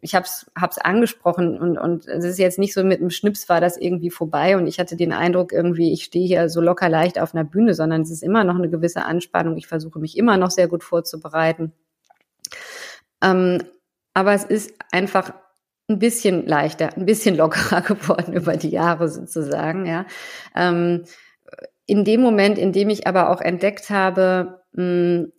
[0.01, 3.59] ich habe es angesprochen und, und es ist jetzt nicht so mit einem Schnips war
[3.59, 7.19] das irgendwie vorbei und ich hatte den Eindruck irgendwie, ich stehe hier so locker leicht
[7.19, 9.57] auf einer Bühne, sondern es ist immer noch eine gewisse Anspannung.
[9.57, 11.73] Ich versuche mich immer noch sehr gut vorzubereiten.
[13.21, 13.63] Ähm,
[14.13, 15.33] aber es ist einfach
[15.89, 20.05] ein bisschen leichter, ein bisschen lockerer geworden über die Jahre sozusagen, ja.
[20.55, 21.03] Ähm,
[21.85, 25.29] in dem Moment, in dem ich aber auch entdeckt habe, mh,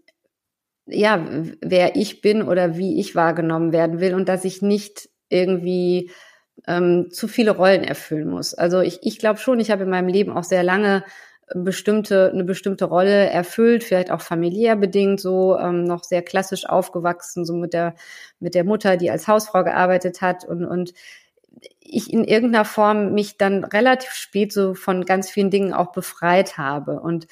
[0.90, 1.26] ja,
[1.60, 6.10] wer ich bin oder wie ich wahrgenommen werden will und dass ich nicht irgendwie
[6.66, 8.54] ähm, zu viele Rollen erfüllen muss.
[8.54, 11.04] Also ich, ich glaube schon, ich habe in meinem Leben auch sehr lange
[11.54, 17.44] bestimmte eine bestimmte Rolle erfüllt, vielleicht auch familiär bedingt, so ähm, noch sehr klassisch aufgewachsen,
[17.44, 17.94] so mit der
[18.38, 20.92] mit der Mutter, die als Hausfrau gearbeitet hat und und
[21.80, 26.56] ich in irgendeiner Form mich dann relativ spät so von ganz vielen Dingen auch befreit
[26.56, 27.26] habe und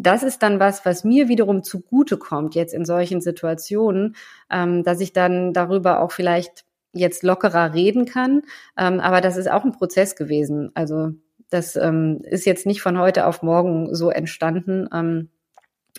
[0.00, 4.16] das ist dann was, was mir wiederum zugute kommt jetzt in solchen Situationen,
[4.50, 8.42] ähm, dass ich dann darüber auch vielleicht jetzt lockerer reden kann.
[8.78, 10.70] Ähm, aber das ist auch ein Prozess gewesen.
[10.74, 11.12] Also
[11.50, 14.88] das ähm, ist jetzt nicht von heute auf morgen so entstanden.
[14.92, 15.28] Ähm,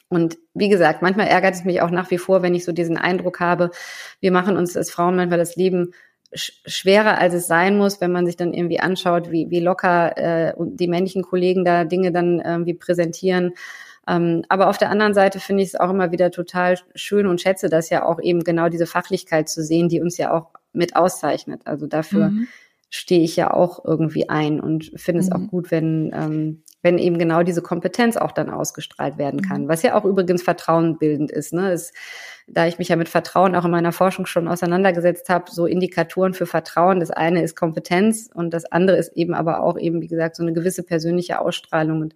[0.10, 2.98] und wie gesagt, manchmal ärgert es mich auch nach wie vor, wenn ich so diesen
[2.98, 3.72] Eindruck habe,
[4.20, 5.94] wir machen uns als Frauen manchmal das Leben
[6.34, 10.54] schwerer, als es sein muss, wenn man sich dann irgendwie anschaut, wie, wie locker äh,
[10.58, 13.54] die männlichen Kollegen da Dinge dann irgendwie präsentieren.
[14.08, 17.42] Ähm, aber auf der anderen Seite finde ich es auch immer wieder total schön und
[17.42, 20.96] schätze das ja auch eben genau diese Fachlichkeit zu sehen, die uns ja auch mit
[20.96, 21.62] auszeichnet.
[21.66, 22.48] Also dafür mhm.
[22.90, 25.28] stehe ich ja auch irgendwie ein und finde mhm.
[25.28, 25.48] es auch mhm.
[25.48, 29.68] gut, wenn ähm, wenn eben genau diese Kompetenz auch dann ausgestrahlt werden kann, mhm.
[29.68, 31.54] was ja auch übrigens vertrauenbildend ist.
[31.54, 31.72] Ne?
[31.72, 31.94] Es,
[32.48, 36.34] da ich mich ja mit Vertrauen auch in meiner Forschung schon auseinandergesetzt habe, so Indikatoren
[36.34, 37.00] für Vertrauen.
[37.00, 40.44] Das eine ist Kompetenz und das andere ist eben aber auch eben, wie gesagt, so
[40.44, 42.02] eine gewisse persönliche Ausstrahlung.
[42.02, 42.16] Und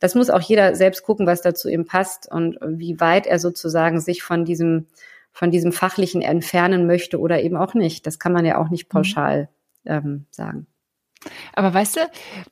[0.00, 4.00] das muss auch jeder selbst gucken, was dazu ihm passt und wie weit er sozusagen
[4.00, 4.86] sich von diesem,
[5.30, 8.06] von diesem Fachlichen entfernen möchte oder eben auch nicht.
[8.06, 8.96] Das kann man ja auch nicht mhm.
[8.96, 9.48] pauschal
[9.84, 10.66] ähm, sagen.
[11.52, 12.00] Aber weißt du,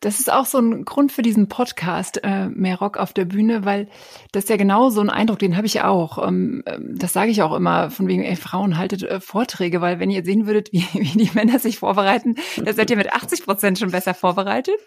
[0.01, 3.65] das ist auch so ein Grund für diesen Podcast, äh, mehr Rock auf der Bühne,
[3.65, 3.89] weil
[4.33, 6.27] das ja genau so ein Eindruck, den habe ich auch.
[6.27, 10.01] Ähm, ähm, das sage ich auch immer, von wegen, ey, Frauen haltet äh, Vorträge, weil
[10.01, 13.45] wenn ihr sehen würdet, wie, wie die Männer sich vorbereiten, da seid ihr mit 80
[13.45, 14.79] Prozent schon besser vorbereitet.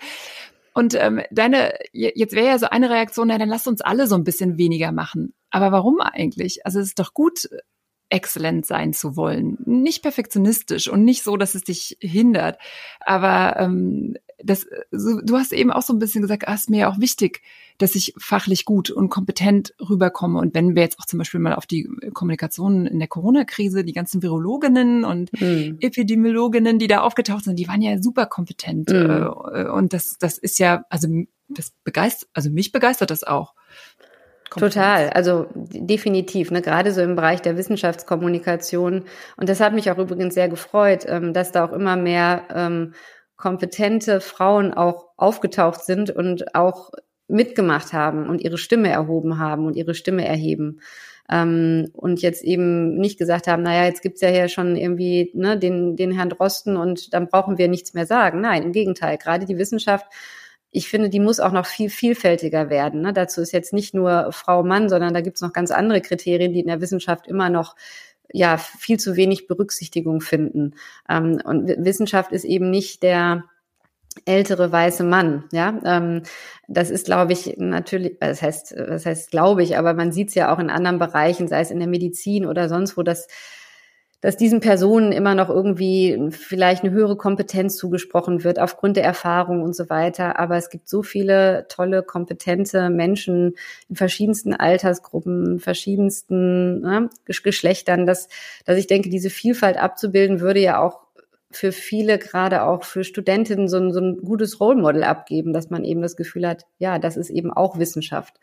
[0.74, 4.14] Und ähm, deine, jetzt wäre ja so eine Reaktion, na, dann lasst uns alle so
[4.14, 5.34] ein bisschen weniger machen.
[5.50, 6.66] Aber warum eigentlich?
[6.66, 7.50] Also es ist doch gut,
[8.10, 9.58] exzellent sein zu wollen.
[9.66, 12.58] Nicht perfektionistisch und nicht so, dass es dich hindert.
[13.02, 17.00] Aber ähm, das, du hast eben auch so ein bisschen gesagt, ah, ist mir auch
[17.00, 17.42] wichtig,
[17.80, 20.40] dass ich fachlich gut und kompetent rüberkomme.
[20.40, 23.94] Und wenn wir jetzt auch zum Beispiel mal auf die Kommunikation in der Corona-Krise, die
[23.94, 25.78] ganzen Virologinnen und mhm.
[25.80, 28.90] Epidemiologinnen, die da aufgetaucht sind, die waren ja super kompetent.
[28.90, 29.70] Mhm.
[29.74, 31.08] Und das, das ist ja, also
[31.50, 33.54] das begeistert, also mich begeistert das auch.
[34.50, 39.04] Total, also definitiv, ne, gerade so im Bereich der Wissenschaftskommunikation.
[39.36, 42.94] Und das hat mich auch übrigens sehr gefreut, ähm, dass da auch immer mehr ähm,
[43.36, 46.92] kompetente Frauen auch aufgetaucht sind und auch
[47.28, 50.80] mitgemacht haben und ihre Stimme erhoben haben und ihre Stimme erheben.
[51.30, 55.60] Ähm, und jetzt eben nicht gesagt haben, naja, jetzt gibt's ja hier schon irgendwie ne,
[55.60, 58.40] den, den Herrn Drosten und dann brauchen wir nichts mehr sagen.
[58.40, 60.06] Nein, im Gegenteil, gerade die Wissenschaft
[60.72, 63.02] ich finde, die muss auch noch viel vielfältiger werden.
[63.02, 63.14] Ne?
[63.14, 66.54] Dazu ist jetzt nicht nur Frau, Mann, sondern da gibt es noch ganz andere Kriterien,
[66.54, 67.76] die in der Wissenschaft immer noch
[68.32, 70.76] ja viel zu wenig Berücksichtigung finden.
[71.10, 73.46] Ähm, und Wissenschaft ist eben nicht der
[74.26, 76.24] ältere weiße Mann, ja, ähm,
[76.68, 80.36] das ist, glaube ich, natürlich, das heißt, das heißt, glaube ich, aber man sieht es
[80.36, 83.28] ja auch in anderen Bereichen, sei es in der Medizin oder sonst wo, dass
[84.22, 89.62] dass diesen Personen immer noch irgendwie vielleicht eine höhere Kompetenz zugesprochen wird aufgrund der Erfahrung
[89.62, 90.40] und so weiter.
[90.40, 93.54] Aber es gibt so viele tolle, kompetente Menschen
[93.90, 98.28] in verschiedensten Altersgruppen, verschiedensten ne, Geschlechtern, dass,
[98.66, 101.02] dass ich denke, diese Vielfalt abzubilden würde ja auch
[101.52, 105.70] für viele, gerade auch für Studentinnen, so ein, so ein gutes Role Model abgeben, dass
[105.70, 108.36] man eben das Gefühl hat, ja, das ist eben auch Wissenschaft.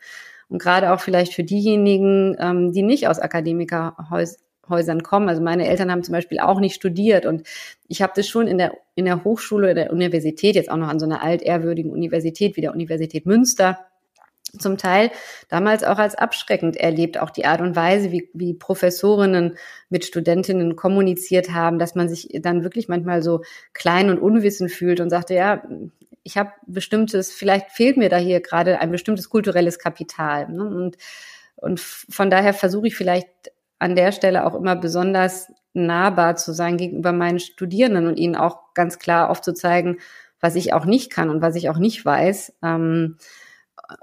[0.47, 5.29] Und gerade auch vielleicht für diejenigen, ähm, die nicht aus Akademikerhäusern Häusern kommen.
[5.29, 7.47] Also meine Eltern haben zum Beispiel auch nicht studiert und
[7.87, 10.87] ich habe das schon in der, in der Hochschule, in der Universität, jetzt auch noch
[10.87, 13.79] an so einer altehrwürdigen Universität wie der Universität Münster,
[14.59, 15.11] zum Teil
[15.49, 19.57] damals auch als abschreckend erlebt, auch die Art und Weise, wie, wie Professorinnen
[19.89, 23.41] mit Studentinnen kommuniziert haben, dass man sich dann wirklich manchmal so
[23.73, 25.63] klein und unwissend fühlt und sagte, ja,
[26.23, 30.49] ich habe bestimmtes, vielleicht fehlt mir da hier gerade ein bestimmtes kulturelles Kapital.
[30.49, 30.63] Ne?
[30.63, 30.97] Und,
[31.55, 33.29] und von daher versuche ich vielleicht
[33.79, 38.73] an der Stelle auch immer besonders nahbar zu sein gegenüber meinen Studierenden und ihnen auch
[38.73, 39.99] ganz klar aufzuzeigen,
[40.39, 43.17] was ich auch nicht kann und was ich auch nicht weiß, ähm,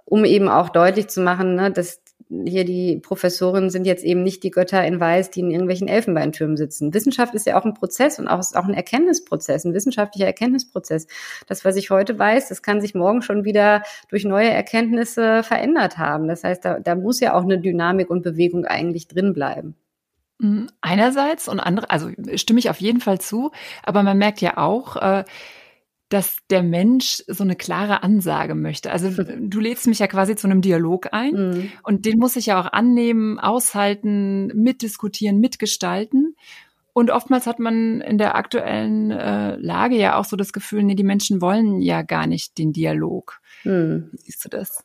[0.05, 2.02] um eben auch deutlich zu machen, ne, dass
[2.47, 6.57] hier die Professoren sind jetzt eben nicht die Götter in Weiß, die in irgendwelchen Elfenbeintürmen
[6.57, 6.95] sitzen.
[6.95, 11.07] Wissenschaft ist ja auch ein Prozess und auch, ist auch ein Erkenntnisprozess, ein wissenschaftlicher Erkenntnisprozess.
[11.47, 15.99] Das, was ich heute weiß, das kann sich morgen schon wieder durch neue Erkenntnisse verändert
[15.99, 16.29] haben.
[16.29, 19.77] Das heißt, da, da muss ja auch eine Dynamik und Bewegung eigentlich drin bleiben.
[20.39, 20.69] Mhm.
[20.81, 24.97] Einerseits und andere, also stimme ich auf jeden Fall zu, aber man merkt ja auch,
[24.97, 25.25] äh,
[26.13, 28.93] dass der Mensch so eine klare Ansage möchte.
[28.93, 31.73] Also du lädst mich ja quasi zu einem Dialog ein mhm.
[31.85, 36.37] und den muss ich ja auch annehmen, aushalten, mitdiskutieren, mitgestalten.
[36.93, 40.95] Und oftmals hat man in der aktuellen äh, Lage ja auch so das Gefühl, nee,
[40.95, 43.41] die Menschen wollen ja gar nicht den Dialog.
[43.65, 44.11] Mhm.
[44.13, 44.85] Wie siehst du das?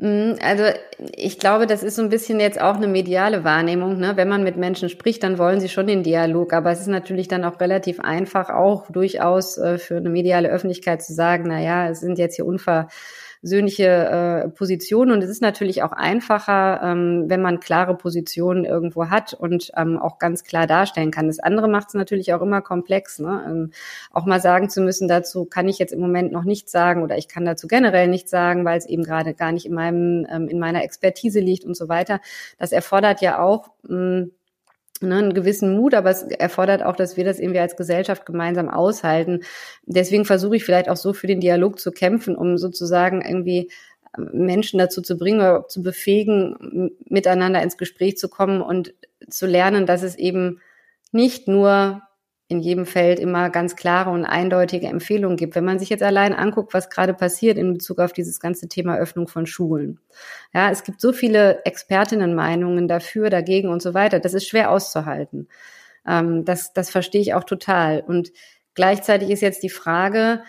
[0.00, 0.64] Mhm, also
[1.16, 3.98] ich glaube, das ist so ein bisschen jetzt auch eine mediale Wahrnehmung.
[3.98, 4.16] Ne?
[4.16, 6.52] Wenn man mit Menschen spricht, dann wollen sie schon den Dialog.
[6.52, 11.02] Aber es ist natürlich dann auch relativ einfach, auch durchaus äh, für eine mediale Öffentlichkeit
[11.02, 12.88] zu sagen, na ja, es sind jetzt hier unver
[13.40, 15.10] persönliche äh, Position.
[15.10, 19.98] Und es ist natürlich auch einfacher, ähm, wenn man klare Positionen irgendwo hat und ähm,
[19.98, 21.26] auch ganz klar darstellen kann.
[21.28, 23.18] Das andere macht es natürlich auch immer komplex.
[23.18, 23.44] Ne?
[23.46, 23.70] Ähm,
[24.10, 27.16] auch mal sagen zu müssen, dazu kann ich jetzt im Moment noch nichts sagen oder
[27.16, 30.48] ich kann dazu generell nichts sagen, weil es eben gerade gar nicht in meinem, ähm,
[30.48, 32.20] in meiner Expertise liegt und so weiter.
[32.58, 34.30] Das erfordert ja auch mh, hm,
[35.02, 38.68] ne, einen gewissen Mut, aber es erfordert auch, dass wir das irgendwie als Gesellschaft gemeinsam
[38.68, 39.40] aushalten.
[39.86, 43.70] Deswegen versuche ich vielleicht auch so für den Dialog zu kämpfen, um sozusagen irgendwie
[44.16, 48.94] ähm, Menschen dazu zu bringen oder zu befähigen, miteinander ins Gespräch zu kommen und
[49.28, 50.60] zu lernen, dass es eben
[51.12, 52.02] nicht nur
[52.48, 55.54] in jedem Feld immer ganz klare und eindeutige Empfehlungen gibt.
[55.54, 58.96] Wenn man sich jetzt allein anguckt, was gerade passiert in Bezug auf dieses ganze Thema
[58.96, 60.00] Öffnung von Schulen.
[60.54, 64.18] Ja, es gibt so viele Expertinnenmeinungen dafür, dagegen und so weiter.
[64.18, 65.48] Das ist schwer auszuhalten.
[66.06, 68.00] Ähm, das, das verstehe ich auch total.
[68.00, 68.32] Und
[68.74, 70.42] gleichzeitig ist jetzt die Frage,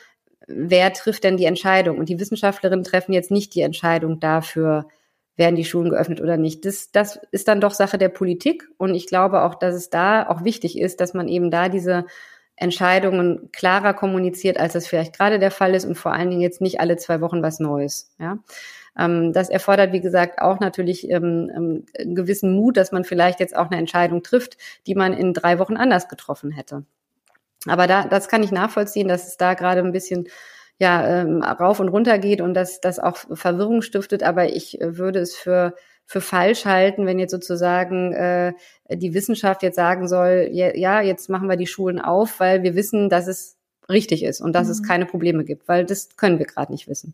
[0.48, 1.98] wer trifft denn die Entscheidung?
[1.98, 4.88] Und die Wissenschaftlerinnen treffen jetzt nicht die Entscheidung dafür,
[5.40, 6.66] werden die Schulen geöffnet oder nicht.
[6.66, 8.70] Das, das ist dann doch Sache der Politik.
[8.78, 12.06] Und ich glaube auch, dass es da auch wichtig ist, dass man eben da diese
[12.56, 16.62] Entscheidungen klarer kommuniziert, als das vielleicht gerade der Fall ist und vor allen Dingen jetzt
[16.62, 18.14] nicht alle zwei Wochen was Neues.
[18.20, 18.40] Ja.
[18.98, 23.40] Ähm, das erfordert, wie gesagt, auch natürlich ähm, ähm, einen gewissen Mut, dass man vielleicht
[23.40, 26.84] jetzt auch eine Entscheidung trifft, die man in drei Wochen anders getroffen hätte.
[27.66, 30.28] Aber da, das kann ich nachvollziehen, dass es da gerade ein bisschen
[30.80, 34.24] ja ähm, rauf und runter geht und dass das auch Verwirrung stiftet.
[34.24, 38.54] Aber ich äh, würde es für für falsch halten, wenn jetzt sozusagen äh,
[38.90, 42.74] die Wissenschaft jetzt sagen soll, ja, ja, jetzt machen wir die Schulen auf, weil wir
[42.74, 43.58] wissen, dass es
[43.90, 44.72] richtig ist und dass mhm.
[44.72, 47.14] es keine Probleme gibt, weil das können wir gerade nicht wissen.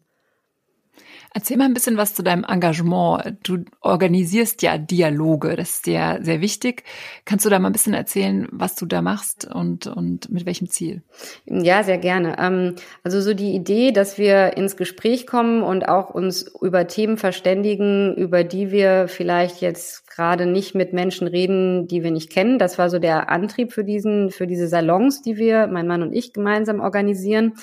[1.38, 3.40] Erzähl mal ein bisschen was zu deinem Engagement.
[3.44, 6.84] Du organisierst ja Dialoge, das ist dir sehr wichtig.
[7.26, 10.70] Kannst du da mal ein bisschen erzählen, was du da machst und, und mit welchem
[10.70, 11.04] Ziel?
[11.46, 12.38] Ja, sehr gerne.
[12.40, 17.18] Ähm, also so die Idee, dass wir ins Gespräch kommen und auch uns über Themen
[17.18, 22.60] verständigen, über die wir vielleicht jetzt gerade nicht mit Menschen reden, die wir nicht kennen.
[22.60, 26.14] Das war so der Antrieb für diesen, für diese Salons, die wir, mein Mann und
[26.14, 27.56] ich gemeinsam organisieren.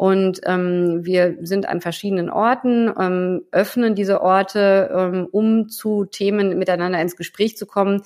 [0.00, 6.58] Und ähm, wir sind an verschiedenen Orten, ähm, öffnen diese Orte, ähm, um zu Themen
[6.58, 8.00] miteinander ins Gespräch zu kommen,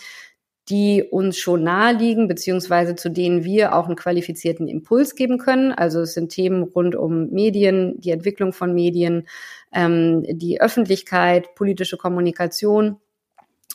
[0.68, 5.70] die uns schon nahe liegen, beziehungsweise zu denen wir auch einen qualifizierten Impuls geben können.
[5.70, 9.28] Also es sind Themen rund um Medien, die Entwicklung von Medien,
[9.72, 12.96] ähm, die Öffentlichkeit, politische Kommunikation.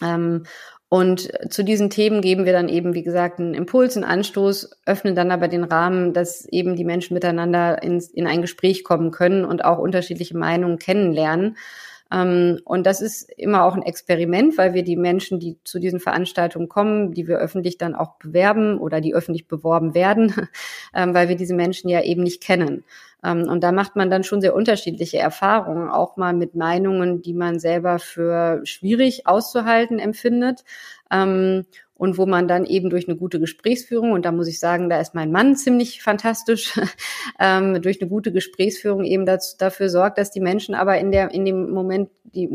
[0.04, 0.44] Ähm,
[0.90, 5.14] und zu diesen Themen geben wir dann eben, wie gesagt, einen Impuls, einen Anstoß, öffnen
[5.14, 9.46] dann aber den Rahmen, dass eben die Menschen miteinander ins, in ein Gespräch kommen können
[9.46, 11.58] und auch unterschiedliche Meinungen kennenlernen.
[12.12, 16.00] Ähm, und das ist immer auch ein Experiment, weil wir die Menschen, die zu diesen
[16.00, 20.34] Veranstaltungen kommen, die wir öffentlich dann auch bewerben oder die öffentlich beworben werden,
[20.96, 22.84] ähm, weil wir diese Menschen ja eben nicht kennen.
[23.24, 27.34] Ähm, und da macht man dann schon sehr unterschiedliche Erfahrungen, auch mal mit Meinungen, die
[27.34, 30.64] man selber für schwierig auszuhalten empfindet.
[31.12, 31.66] Ähm,
[32.00, 35.02] und wo man dann eben durch eine gute Gesprächsführung, und da muss ich sagen, da
[35.02, 36.80] ist mein Mann ziemlich fantastisch,
[37.40, 41.32] ähm, durch eine gute Gesprächsführung eben dazu, dafür sorgt, dass die Menschen aber in der,
[41.32, 42.50] in dem Moment, die,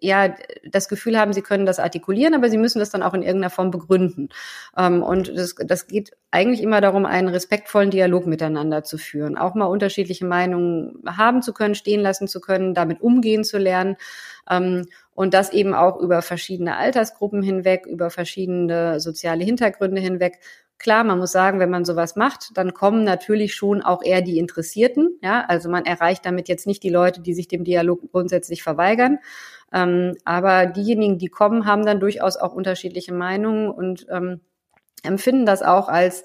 [0.00, 0.34] ja,
[0.68, 3.50] das Gefühl haben, sie können das artikulieren, aber sie müssen das dann auch in irgendeiner
[3.50, 4.30] Form begründen.
[4.76, 9.54] Ähm, und das, das geht eigentlich immer darum, einen respektvollen Dialog miteinander zu führen, auch
[9.54, 13.96] mal unterschiedliche Meinungen haben zu können, stehen lassen zu können, damit umgehen zu lernen.
[14.50, 20.40] Ähm, und das eben auch über verschiedene Altersgruppen hinweg, über verschiedene soziale Hintergründe hinweg.
[20.78, 24.38] Klar, man muss sagen, wenn man sowas macht, dann kommen natürlich schon auch eher die
[24.38, 25.18] Interessierten.
[25.22, 29.18] Ja, also man erreicht damit jetzt nicht die Leute, die sich dem Dialog grundsätzlich verweigern.
[29.72, 34.40] Ähm, aber diejenigen, die kommen, haben dann durchaus auch unterschiedliche Meinungen und ähm,
[35.02, 36.24] empfinden das auch als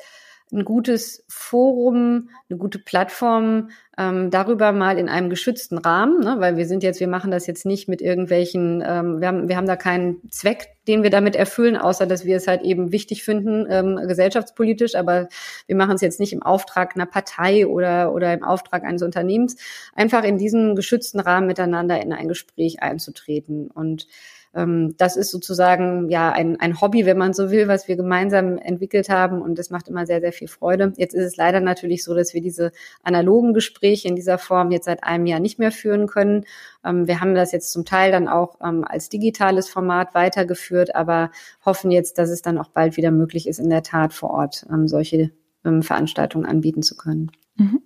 [0.52, 6.58] ein gutes Forum, eine gute Plattform, ähm, darüber mal in einem geschützten Rahmen, ne, weil
[6.58, 9.68] wir sind jetzt, wir machen das jetzt nicht mit irgendwelchen, ähm, wir, haben, wir haben
[9.68, 13.68] da keinen Zweck, den wir damit erfüllen, außer dass wir es halt eben wichtig finden,
[13.70, 15.28] ähm, gesellschaftspolitisch, aber
[15.68, 19.58] wir machen es jetzt nicht im Auftrag einer Partei oder, oder im Auftrag eines Unternehmens,
[19.94, 23.70] einfach in diesem geschützten Rahmen miteinander in ein Gespräch einzutreten.
[23.70, 24.08] Und
[24.54, 28.58] ähm, das ist sozusagen ja ein, ein Hobby, wenn man so will, was wir gemeinsam
[28.58, 30.94] entwickelt haben und das macht immer sehr, sehr viel Freude.
[30.98, 32.72] Jetzt ist es leider natürlich so, dass wir diese
[33.04, 36.46] analogen Gespräche in dieser Form jetzt seit einem Jahr nicht mehr führen können.
[36.84, 41.32] Ähm, wir haben das jetzt zum Teil dann auch ähm, als digitales Format weitergeführt, aber
[41.66, 44.66] hoffen jetzt, dass es dann auch bald wieder möglich ist, in der Tat vor Ort
[44.72, 45.32] ähm, solche
[45.66, 47.32] ähm, Veranstaltungen anbieten zu können.
[47.56, 47.82] Mhm.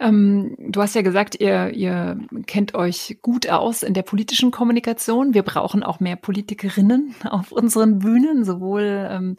[0.00, 5.34] Ähm, du hast ja gesagt, ihr, ihr kennt euch gut aus in der politischen Kommunikation.
[5.34, 9.36] Wir brauchen auch mehr Politikerinnen auf unseren Bühnen, sowohl ähm,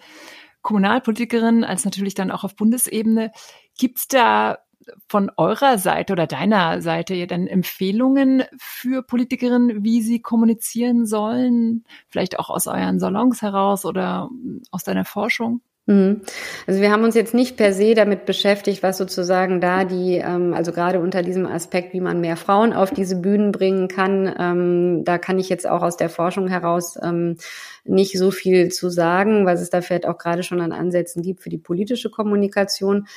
[0.62, 3.32] Kommunalpolitikerinnen als natürlich dann auch auf Bundesebene.
[3.76, 4.60] Gibt's da
[5.08, 11.86] von eurer Seite oder deiner Seite dann Empfehlungen für Politikerinnen, wie sie kommunizieren sollen?
[12.08, 14.30] Vielleicht auch aus euren Salons heraus oder
[14.70, 15.62] aus deiner Forschung?
[15.88, 16.22] Mhm.
[16.68, 20.54] Also wir haben uns jetzt nicht per se damit beschäftigt, was sozusagen da die, ähm,
[20.54, 25.04] also gerade unter diesem Aspekt, wie man mehr Frauen auf diese Bühnen bringen kann, ähm,
[25.04, 27.38] da kann ich jetzt auch aus der Forschung heraus ähm,
[27.84, 31.42] nicht so viel zu sagen, was es da vielleicht auch gerade schon an Ansätzen gibt
[31.42, 33.08] für die politische Kommunikation.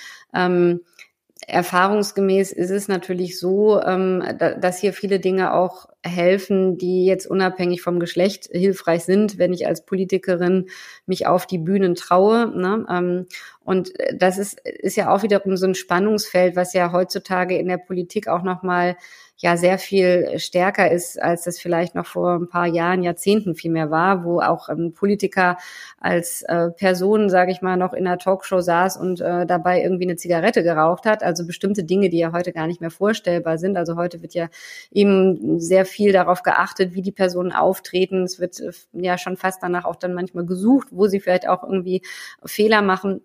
[1.47, 7.27] Erfahrungsgemäß ist es natürlich so, ähm, da, dass hier viele Dinge auch helfen, die jetzt
[7.27, 10.67] unabhängig vom Geschlecht hilfreich sind, wenn ich als Politikerin
[11.07, 12.49] mich auf die Bühnen traue.
[12.59, 12.87] Ne?
[12.91, 13.27] Ähm,
[13.65, 17.79] und das ist, ist ja auch wiederum so ein Spannungsfeld, was ja heutzutage in der
[17.79, 18.97] Politik auch nochmal
[19.45, 23.71] ja sehr viel stärker ist, als das vielleicht noch vor ein paar Jahren, Jahrzehnten viel
[23.71, 25.59] mehr war, wo auch ein Politiker
[26.01, 30.05] als äh, Person, sage ich mal, noch in einer Talkshow saß und äh, dabei irgendwie
[30.05, 31.23] eine Zigarette geraucht hat.
[31.23, 33.77] Also bestimmte Dinge, die ja heute gar nicht mehr vorstellbar sind.
[33.77, 34.49] Also heute wird ja
[34.91, 38.23] eben sehr viel darauf geachtet, wie die Personen auftreten.
[38.23, 41.65] Es wird äh, ja schon fast danach auch dann manchmal gesucht, wo sie vielleicht auch
[41.65, 42.01] irgendwie
[42.47, 43.21] Fehler machen.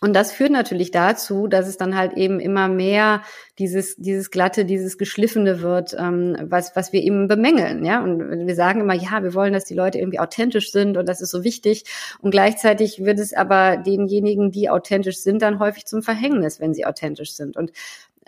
[0.00, 3.22] Und das führt natürlich dazu, dass es dann halt eben immer mehr
[3.58, 8.02] dieses, dieses glatte, dieses geschliffene wird, ähm, was, was wir eben bemängeln, ja.
[8.02, 11.22] Und wir sagen immer, ja, wir wollen, dass die Leute irgendwie authentisch sind und das
[11.22, 11.84] ist so wichtig.
[12.20, 16.84] Und gleichzeitig wird es aber denjenigen, die authentisch sind, dann häufig zum Verhängnis, wenn sie
[16.84, 17.56] authentisch sind.
[17.56, 17.72] Und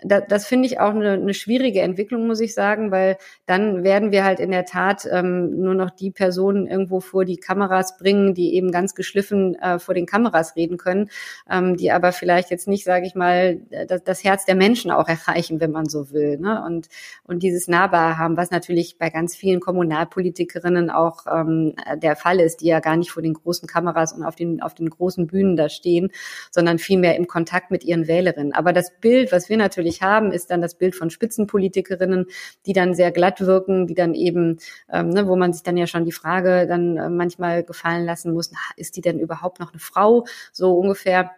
[0.03, 4.11] da, das finde ich auch eine, eine schwierige Entwicklung, muss ich sagen, weil dann werden
[4.11, 8.33] wir halt in der Tat ähm, nur noch die Personen irgendwo vor die Kameras bringen,
[8.33, 11.09] die eben ganz geschliffen äh, vor den Kameras reden können,
[11.49, 15.07] ähm, die aber vielleicht jetzt nicht, sage ich mal, das, das Herz der Menschen auch
[15.07, 16.37] erreichen, wenn man so will.
[16.37, 16.63] Ne?
[16.65, 16.87] Und,
[17.23, 22.61] und dieses Nahbar haben, was natürlich bei ganz vielen Kommunalpolitikerinnen auch ähm, der Fall ist,
[22.61, 25.55] die ja gar nicht vor den großen Kameras und auf den, auf den großen Bühnen
[25.55, 26.11] da stehen,
[26.51, 28.53] sondern vielmehr im Kontakt mit ihren Wählerinnen.
[28.53, 32.27] Aber das Bild, was wir natürlich natürlich haben, ist dann das Bild von Spitzenpolitikerinnen,
[32.65, 34.57] die dann sehr glatt wirken, die dann eben,
[34.91, 38.33] ähm, ne, wo man sich dann ja schon die Frage dann äh, manchmal gefallen lassen
[38.33, 40.25] muss, na, ist die denn überhaupt noch eine Frau?
[40.51, 41.31] So ungefähr.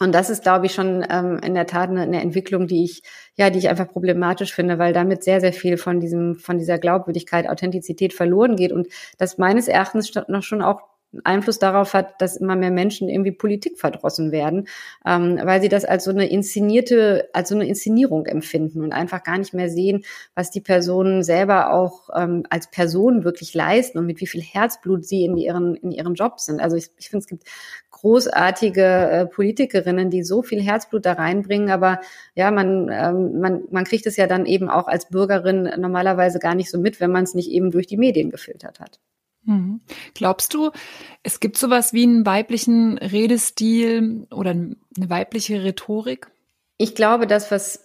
[0.00, 3.02] Und das ist, glaube ich, schon ähm, in der Tat eine, eine Entwicklung, die ich,
[3.36, 6.78] ja, die ich einfach problematisch finde, weil damit sehr, sehr viel von diesem, von dieser
[6.78, 8.86] Glaubwürdigkeit, Authentizität verloren geht und
[9.16, 10.82] das meines Erachtens noch schon auch
[11.24, 14.68] Einfluss darauf hat, dass immer mehr Menschen irgendwie Politik verdrossen werden,
[15.06, 19.22] ähm, weil sie das als so eine inszenierte, als so eine Inszenierung empfinden und einfach
[19.22, 20.04] gar nicht mehr sehen,
[20.34, 25.06] was die Personen selber auch ähm, als Person wirklich leisten und mit wie viel Herzblut
[25.06, 26.60] sie in ihren in ihren Jobs sind.
[26.60, 27.44] Also ich, ich finde, es gibt
[27.90, 32.00] großartige äh, Politikerinnen, die so viel Herzblut da reinbringen, aber
[32.34, 36.54] ja, man, ähm, man, man kriegt es ja dann eben auch als Bürgerin normalerweise gar
[36.54, 39.00] nicht so mit, wenn man es nicht eben durch die Medien gefiltert hat.
[39.48, 39.80] Mhm.
[40.12, 40.72] Glaubst du,
[41.22, 46.30] es gibt sowas wie einen weiblichen Redestil oder eine weibliche Rhetorik?
[46.76, 47.80] Ich glaube, das, was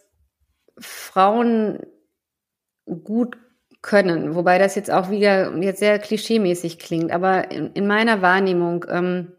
[0.77, 1.79] Frauen
[2.85, 3.37] gut
[3.81, 8.85] können, wobei das jetzt auch wieder jetzt sehr klischeemäßig klingt, aber in, in meiner Wahrnehmung
[8.89, 9.31] ähm,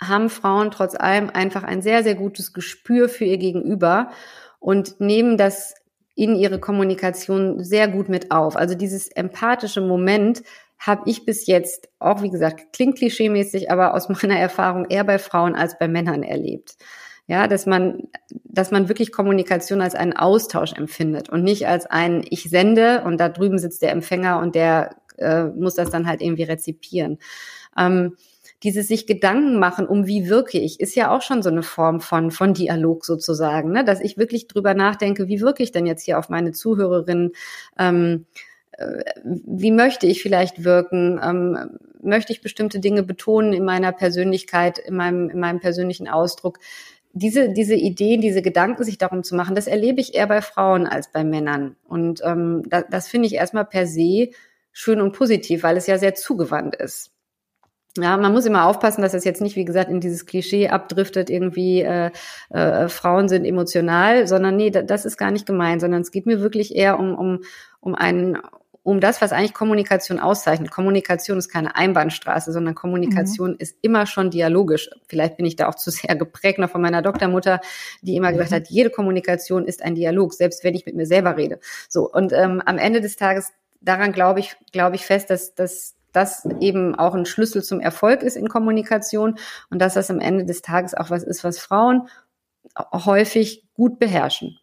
[0.00, 4.10] haben Frauen trotz allem einfach ein sehr, sehr gutes Gespür für ihr Gegenüber
[4.60, 5.74] und nehmen das
[6.14, 8.56] in ihre Kommunikation sehr gut mit auf.
[8.56, 10.42] Also dieses empathische Moment,
[10.86, 15.18] habe ich bis jetzt auch, wie gesagt, klingt klischeemäßig, aber aus meiner Erfahrung eher bei
[15.18, 16.76] Frauen als bei Männern erlebt.
[17.26, 18.08] Ja, dass man,
[18.44, 23.18] dass man wirklich Kommunikation als einen Austausch empfindet und nicht als ein Ich sende und
[23.18, 27.18] da drüben sitzt der Empfänger und der äh, muss das dann halt irgendwie rezipieren.
[27.78, 28.16] Ähm,
[28.62, 32.00] dieses sich Gedanken machen, um wie wirke ich, ist ja auch schon so eine Form
[32.00, 33.84] von, von Dialog sozusagen, ne?
[33.84, 37.32] dass ich wirklich drüber nachdenke, wie wirke ich denn jetzt hier auf meine Zuhörerinnen,
[37.78, 38.26] ähm,
[39.24, 41.20] wie möchte ich vielleicht wirken?
[41.22, 46.58] Ähm, möchte ich bestimmte Dinge betonen in meiner Persönlichkeit, in meinem, in meinem persönlichen Ausdruck?
[47.12, 50.86] Diese, diese Ideen, diese Gedanken, sich darum zu machen, das erlebe ich eher bei Frauen
[50.86, 51.76] als bei Männern.
[51.84, 54.30] Und ähm, das, das finde ich erstmal per se
[54.72, 57.14] schön und positiv, weil es ja sehr zugewandt ist.
[57.96, 61.30] Ja, man muss immer aufpassen, dass es jetzt nicht, wie gesagt, in dieses Klischee abdriftet,
[61.30, 62.10] irgendwie äh,
[62.50, 66.40] äh, Frauen sind emotional, sondern nee, das ist gar nicht gemeint, sondern es geht mir
[66.40, 67.40] wirklich eher um, um,
[67.78, 68.38] um einen
[68.84, 70.70] um das, was eigentlich Kommunikation auszeichnet.
[70.70, 73.56] Kommunikation ist keine Einbahnstraße, sondern Kommunikation mhm.
[73.58, 74.90] ist immer schon dialogisch.
[75.08, 77.60] Vielleicht bin ich da auch zu sehr geprägt noch von meiner Doktormutter,
[78.02, 78.56] die immer gesagt mhm.
[78.56, 81.58] hat, jede Kommunikation ist ein Dialog, selbst wenn ich mit mir selber rede.
[81.88, 85.94] So und ähm, am Ende des Tages daran glaube ich, glaube ich fest, dass, dass
[86.12, 89.38] das eben auch ein Schlüssel zum Erfolg ist in Kommunikation
[89.70, 92.08] und dass das am Ende des Tages auch was ist, was Frauen
[92.92, 94.58] häufig gut beherrschen.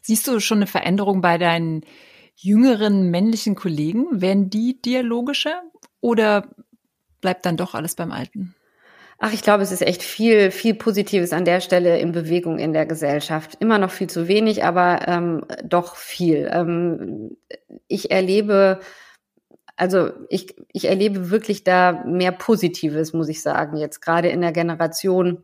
[0.00, 1.84] Siehst du schon eine Veränderung bei deinen
[2.40, 4.20] jüngeren männlichen Kollegen?
[4.20, 5.62] Werden die dialogischer
[6.00, 6.48] oder
[7.20, 8.54] bleibt dann doch alles beim Alten?
[9.20, 12.72] Ach, ich glaube, es ist echt viel, viel Positives an der Stelle in Bewegung in
[12.72, 13.56] der Gesellschaft.
[13.58, 16.48] Immer noch viel zu wenig, aber ähm, doch viel.
[16.52, 17.36] Ähm,
[17.88, 18.78] ich erlebe,
[19.74, 24.52] also ich, ich erlebe wirklich da mehr Positives, muss ich sagen, jetzt gerade in der
[24.52, 25.42] Generation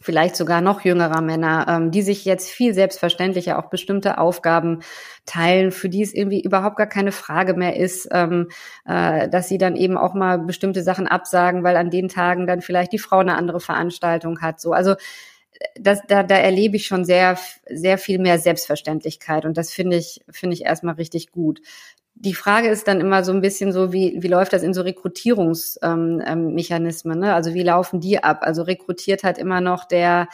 [0.00, 4.80] vielleicht sogar noch jüngerer Männer, ähm, die sich jetzt viel selbstverständlicher auch bestimmte Aufgaben
[5.26, 8.48] teilen, für die es irgendwie überhaupt gar keine Frage mehr ist, ähm,
[8.86, 12.62] äh, dass sie dann eben auch mal bestimmte Sachen absagen, weil an den Tagen dann
[12.62, 14.60] vielleicht die Frau eine andere Veranstaltung hat.
[14.60, 14.94] So, also
[15.78, 17.38] das, da, da erlebe ich schon sehr,
[17.68, 21.60] sehr viel mehr Selbstverständlichkeit und das finde ich, finde ich erstmal richtig gut.
[22.14, 24.82] Die Frage ist dann immer so ein bisschen so, wie, wie läuft das in so
[24.82, 27.16] Rekrutierungsmechanismen?
[27.16, 27.34] Ähm, ähm, ne?
[27.34, 28.40] Also wie laufen die ab?
[28.42, 30.28] Also rekrutiert halt immer noch der,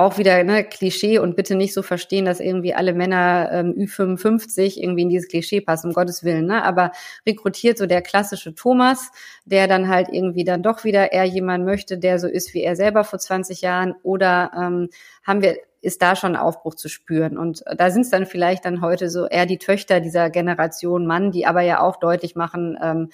[0.00, 4.78] auch wieder ne, Klischee und bitte nicht so verstehen, dass irgendwie alle Männer ähm, Ü55
[4.78, 6.46] irgendwie in dieses Klischee passen, um Gottes Willen.
[6.46, 6.64] Ne?
[6.64, 6.90] Aber
[7.26, 9.10] rekrutiert so der klassische Thomas,
[9.44, 12.76] der dann halt irgendwie dann doch wieder eher jemand möchte, der so ist wie er
[12.76, 14.88] selber vor 20 Jahren oder ähm,
[15.22, 17.38] haben wir ist da schon Aufbruch zu spüren.
[17.38, 21.30] Und da sind es dann vielleicht dann heute so eher die Töchter dieser Generation Mann,
[21.30, 23.08] die aber ja auch deutlich machen, ähm,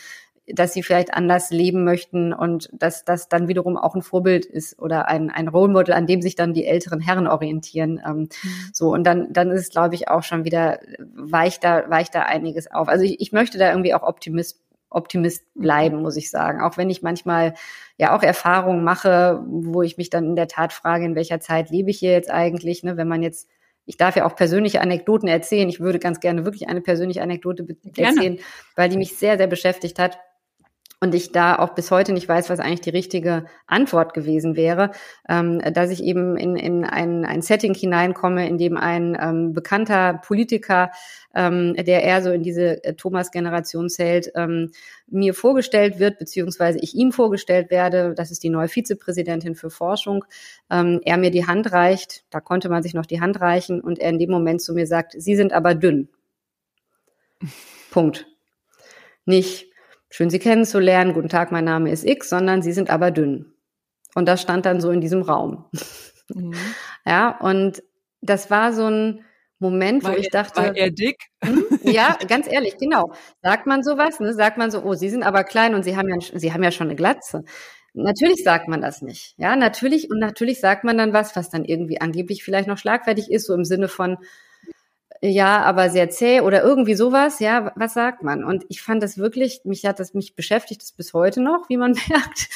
[0.49, 4.79] dass sie vielleicht anders leben möchten und dass das dann wiederum auch ein Vorbild ist
[4.79, 8.01] oder ein, ein Role Model, an dem sich dann die älteren Herren orientieren.
[8.07, 8.29] Ähm, mhm.
[8.73, 12.23] So, und dann, dann ist es, glaube ich, auch schon wieder, weicht da, weicht da
[12.23, 12.89] einiges auf.
[12.89, 14.61] Also ich, ich möchte da irgendwie auch Optimist,
[14.91, 16.61] Optimist bleiben, muss ich sagen.
[16.61, 17.55] Auch wenn ich manchmal
[17.99, 21.71] ja auch Erfahrungen mache, wo ich mich dann in der Tat frage, in welcher Zeit
[21.71, 23.49] lebe ich hier jetzt eigentlich, ne, wenn man jetzt
[23.89, 25.69] ich darf ja auch persönliche Anekdoten erzählen.
[25.69, 28.39] Ich würde ganz gerne wirklich eine persönliche Anekdote erzählen, gerne.
[28.75, 30.19] weil die mich sehr, sehr beschäftigt hat
[31.01, 34.93] und ich da auch bis heute nicht weiß, was eigentlich die richtige Antwort gewesen wäre,
[35.29, 40.15] ähm, dass ich eben in, in ein, ein Setting hineinkomme, in dem ein ähm, bekannter
[40.15, 40.91] Politiker,
[41.35, 44.71] ähm, der eher so in diese äh, Thomas-Generation zählt, ähm,
[45.07, 50.25] mir vorgestellt wird, beziehungsweise ich ihm vorgestellt werde, das ist die neue Vizepräsidentin für Forschung,
[50.71, 53.99] ähm, er mir die Hand reicht, da konnte man sich noch die Hand reichen und
[53.99, 56.09] er in dem Moment zu mir sagt, Sie sind aber dünn.
[57.91, 58.27] Punkt.
[59.27, 59.67] Nicht,
[60.11, 63.53] schön Sie kennenzulernen, guten Tag, mein Name ist X, sondern Sie sind aber dünn.
[64.15, 65.67] Und das stand dann so in diesem Raum.
[66.29, 66.55] Mhm.
[67.09, 67.85] Ja, und
[68.21, 69.25] das war so ein
[69.59, 70.61] Moment, war wo ich dachte.
[70.61, 71.17] War er dick?
[71.45, 73.13] Hm, ja, ganz ehrlich, genau.
[73.43, 74.35] Sagt man sowas, ne?
[74.35, 76.73] Sagt man so, oh, Sie sind aber klein und Sie haben ja, Sie haben ja
[76.73, 77.45] schon eine Glatze.
[77.95, 79.35] Natürlich sagt man das nicht.
[79.39, 80.11] Ja, natürlich.
[80.11, 83.55] Und natürlich sagt man dann was, was dann irgendwie angeblich vielleicht noch schlagfertig ist, so
[83.55, 84.19] im Sinne von,
[85.29, 88.45] ja, aber sehr zäh oder irgendwie sowas, ja, was sagt man?
[88.45, 91.77] Und ich fand das wirklich, mich hat das, mich beschäftigt das bis heute noch, wie
[91.77, 92.49] man merkt.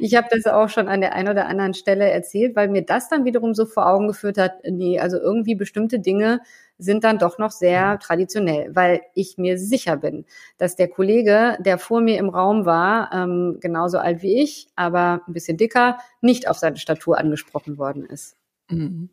[0.00, 3.08] Ich habe das auch schon an der einen oder anderen Stelle erzählt, weil mir das
[3.08, 6.40] dann wiederum so vor Augen geführt hat, nee, also irgendwie bestimmte Dinge
[6.78, 10.24] sind dann doch noch sehr traditionell, weil ich mir sicher bin,
[10.58, 15.22] dass der Kollege, der vor mir im Raum war, ähm, genauso alt wie ich, aber
[15.28, 18.36] ein bisschen dicker, nicht auf seine Statur angesprochen worden ist.
[18.70, 19.10] Mhm.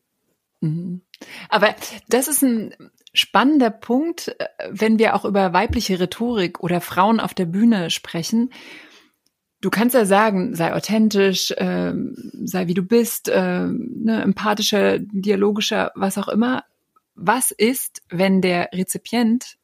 [0.62, 1.02] Mhm.
[1.50, 1.76] Aber
[2.10, 2.74] das ist ein
[3.14, 8.52] spannender Punkt, äh, wenn wir auch über weibliche Rhetorik oder Frauen auf der Bühne sprechen.
[9.60, 11.94] Du kannst ja sagen, sei authentisch, äh,
[12.44, 16.64] sei wie du bist, äh, ne, empathischer, dialogischer, was auch immer.
[17.16, 19.58] Was ist, wenn der Rezipient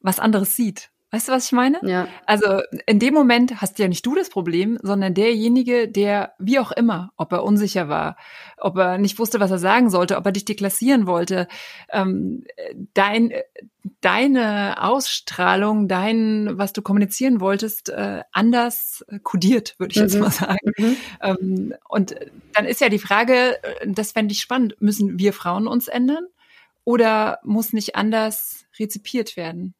[0.00, 0.90] was anderes sieht?
[1.10, 1.80] Weißt du, was ich meine?
[1.84, 2.06] Ja.
[2.26, 6.70] Also in dem Moment hast ja nicht du das Problem, sondern derjenige, der wie auch
[6.70, 8.16] immer, ob er unsicher war,
[8.58, 11.48] ob er nicht wusste, was er sagen sollte, ob er dich deklassieren wollte,
[11.90, 12.44] ähm,
[12.92, 13.32] dein,
[14.02, 20.20] deine Ausstrahlung, dein, was du kommunizieren wolltest, äh, anders kodiert, würde ich jetzt mhm.
[20.20, 20.72] mal sagen.
[20.76, 20.96] Mhm.
[21.22, 22.16] Ähm, und
[22.52, 26.26] dann ist ja die Frage, das fände ich spannend, müssen wir Frauen uns ändern
[26.84, 29.74] oder muss nicht anders rezipiert werden?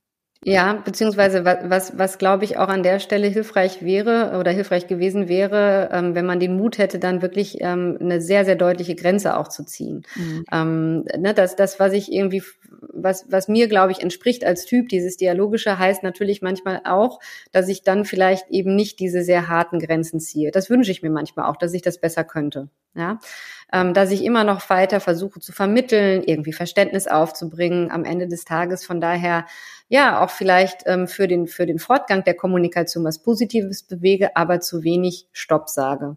[0.45, 4.86] Ja, beziehungsweise was, was, was glaube ich auch an der Stelle hilfreich wäre oder hilfreich
[4.86, 8.95] gewesen wäre, ähm, wenn man den Mut hätte, dann wirklich ähm, eine sehr, sehr deutliche
[8.95, 10.05] Grenze auch zu ziehen.
[10.14, 10.45] Mhm.
[10.53, 12.45] Ähm, ne, das, das, was ich irgendwie,
[12.80, 17.18] was, was mir, glaube ich, entspricht als Typ, dieses Dialogische, heißt natürlich manchmal auch,
[17.51, 20.53] dass ich dann vielleicht eben nicht diese sehr harten Grenzen ziehe.
[20.53, 22.68] Das wünsche ich mir manchmal auch, dass ich das besser könnte.
[22.95, 23.18] Ja,
[23.72, 28.45] ähm, dass ich immer noch weiter versuche zu vermitteln, irgendwie Verständnis aufzubringen am Ende des
[28.45, 28.84] Tages.
[28.84, 29.47] Von daher
[29.89, 34.61] ja auch vielleicht ähm, für den für den Fortgang der Kommunikation was Positives bewege, aber
[34.61, 36.16] zu wenig Stopp sage.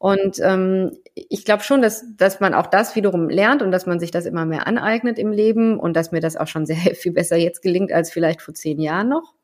[0.00, 4.00] Und ähm, ich glaube schon, dass, dass man auch das wiederum lernt und dass man
[4.00, 7.12] sich das immer mehr aneignet im Leben und dass mir das auch schon sehr viel
[7.12, 9.34] besser jetzt gelingt als vielleicht vor zehn Jahren noch.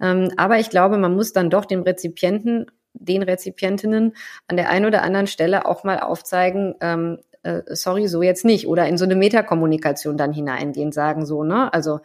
[0.00, 4.14] Ähm, aber ich glaube, man muss dann doch dem Rezipienten, den Rezipientinnen
[4.48, 8.66] an der einen oder anderen Stelle auch mal aufzeigen, ähm, äh, sorry, so jetzt nicht.
[8.66, 11.72] Oder in so eine Metakommunikation dann hineingehen, sagen so, ne?
[11.72, 12.00] Also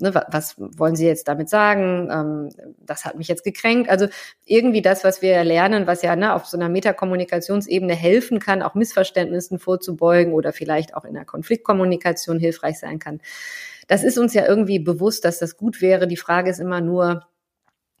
[0.00, 2.08] ne, was wollen Sie jetzt damit sagen?
[2.10, 3.90] Ähm, das hat mich jetzt gekränkt.
[3.90, 4.06] Also
[4.44, 8.74] irgendwie das, was wir lernen, was ja ne, auf so einer Metakommunikationsebene helfen kann, auch
[8.74, 13.20] Missverständnissen vorzubeugen oder vielleicht auch in der Konfliktkommunikation hilfreich sein kann.
[13.86, 16.06] Das ist uns ja irgendwie bewusst, dass das gut wäre.
[16.06, 17.26] Die Frage ist immer nur,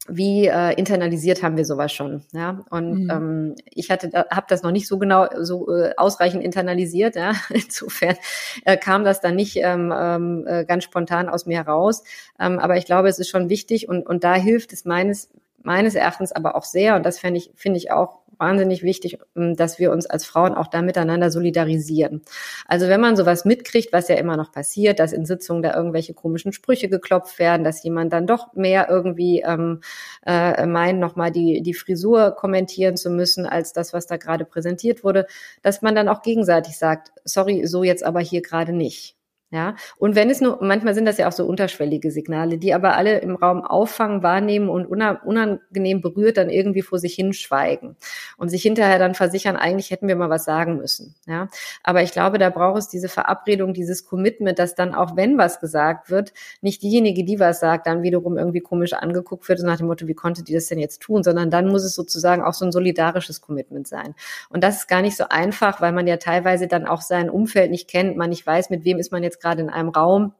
[0.08, 2.64] wie äh, internalisiert haben wir sowas schon, ja?
[2.70, 3.10] Und mhm.
[3.10, 7.32] ähm, ich hatte, habe das noch nicht so genau, so äh, ausreichend internalisiert, ja.
[7.50, 8.16] Insofern
[8.64, 12.02] äh, kam das dann nicht ähm, ähm, äh, ganz spontan aus mir heraus.
[12.40, 15.30] Ähm, aber ich glaube, es ist schon wichtig und und da hilft es meines
[15.62, 19.56] meines Erachtens aber auch sehr und das finde ich finde ich auch wahnsinnig wichtig, ähm,
[19.56, 22.22] dass wir uns als Frauen auch da miteinander solidarisieren.
[22.66, 26.14] Also wenn man sowas mitkriegt, was ja immer noch passiert, dass in Sitzungen da irgendwelche
[26.14, 29.80] komischen Sprüche geklopft werden, dass jemand dann doch mehr irgendwie ähm,
[30.26, 35.04] äh, meint, nochmal die, die Frisur kommentieren zu müssen, als das, was da gerade präsentiert
[35.04, 35.26] wurde,
[35.62, 39.17] dass man dann auch gegenseitig sagt, sorry, so jetzt aber hier gerade nicht.
[39.50, 42.96] Ja, und wenn es nur, manchmal sind das ja auch so unterschwellige Signale, die aber
[42.96, 47.96] alle im Raum auffangen, wahrnehmen und unangenehm berührt dann irgendwie vor sich hinschweigen
[48.36, 51.14] und sich hinterher dann versichern, eigentlich hätten wir mal was sagen müssen.
[51.26, 51.48] Ja,
[51.82, 55.60] aber ich glaube, da braucht es diese Verabredung, dieses Commitment, dass dann auch wenn was
[55.60, 59.86] gesagt wird, nicht diejenige, die was sagt, dann wiederum irgendwie komisch angeguckt wird, nach dem
[59.86, 62.66] Motto, wie konnte die das denn jetzt tun, sondern dann muss es sozusagen auch so
[62.66, 64.14] ein solidarisches Commitment sein.
[64.50, 67.70] Und das ist gar nicht so einfach, weil man ja teilweise dann auch sein Umfeld
[67.70, 70.32] nicht kennt, man nicht weiß, mit wem ist man jetzt jetzt gerade in einem Raum,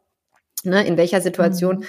[0.65, 1.85] ne, in welcher Situation mhm.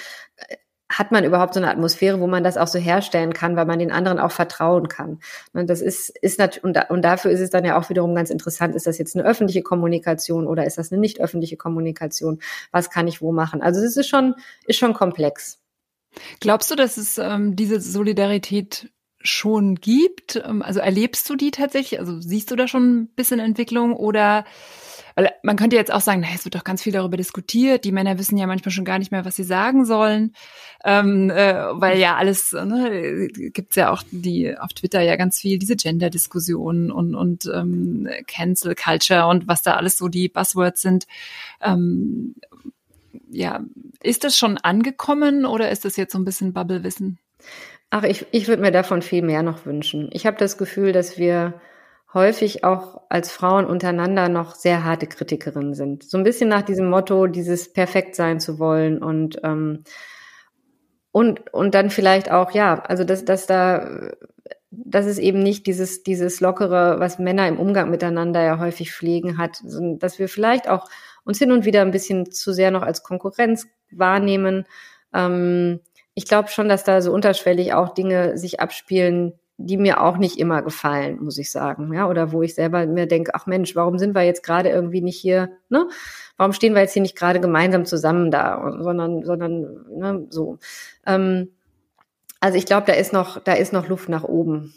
[0.92, 3.80] hat man überhaupt so eine Atmosphäre, wo man das auch so herstellen kann, weil man
[3.80, 5.20] den anderen auch vertrauen kann.
[5.54, 8.16] Und ne, das ist, ist natürlich, und, und dafür ist es dann ja auch wiederum
[8.16, 12.40] ganz interessant, ist das jetzt eine öffentliche Kommunikation oder ist das eine nicht öffentliche Kommunikation?
[12.72, 13.62] Was kann ich wo machen?
[13.62, 14.36] Also das ist schon,
[14.66, 15.60] ist schon komplex.
[16.40, 18.90] Glaubst du, dass es ähm, diese Solidarität
[19.22, 20.42] schon gibt?
[20.44, 22.00] Ähm, also erlebst du die tatsächlich?
[22.00, 24.46] Also siehst du da schon ein bisschen Entwicklung oder
[25.20, 27.84] weil man könnte jetzt auch sagen, naja, es wird doch ganz viel darüber diskutiert.
[27.84, 30.34] Die Männer wissen ja manchmal schon gar nicht mehr, was sie sagen sollen,
[30.86, 35.60] ähm, äh, weil ja alles ne, gibt's ja auch die auf Twitter ja ganz viel
[35.60, 41.06] diese Gender-Diskussionen und und ähm, Cancel Culture und was da alles so die Buzzwords sind.
[41.62, 42.36] Ähm,
[43.30, 43.60] ja,
[44.02, 47.20] ist das schon angekommen oder ist das jetzt so ein bisschen Bubble-Wissen?
[47.90, 50.10] Ach, ich, ich würde mir davon viel mehr noch wünschen.
[50.14, 51.60] Ich habe das Gefühl, dass wir
[52.14, 56.04] häufig auch als Frauen untereinander noch sehr harte Kritikerinnen sind.
[56.04, 59.84] So ein bisschen nach diesem Motto, dieses perfekt sein zu wollen und ähm,
[61.12, 64.12] und und dann vielleicht auch ja, also dass dass da
[64.72, 69.38] dass es eben nicht dieses dieses lockere, was Männer im Umgang miteinander ja häufig pflegen
[69.38, 70.90] hat, sondern dass wir vielleicht auch
[71.24, 74.66] uns hin und wieder ein bisschen zu sehr noch als Konkurrenz wahrnehmen.
[75.14, 75.82] Ähm,
[76.16, 80.40] ich glaube schon, dass da so unterschwellig auch Dinge sich abspielen, die mir auch nicht
[80.40, 81.94] immer gefallen, muss ich sagen.
[81.94, 85.02] Ja, oder wo ich selber mir denke, ach Mensch, warum sind wir jetzt gerade irgendwie
[85.02, 85.88] nicht hier, ne?
[86.38, 90.60] Warum stehen wir jetzt hier nicht gerade gemeinsam zusammen da, sondern, sondern, ne, so.
[91.06, 91.50] Ähm,
[92.40, 94.74] also ich glaube, da ist noch, da ist noch Luft nach oben.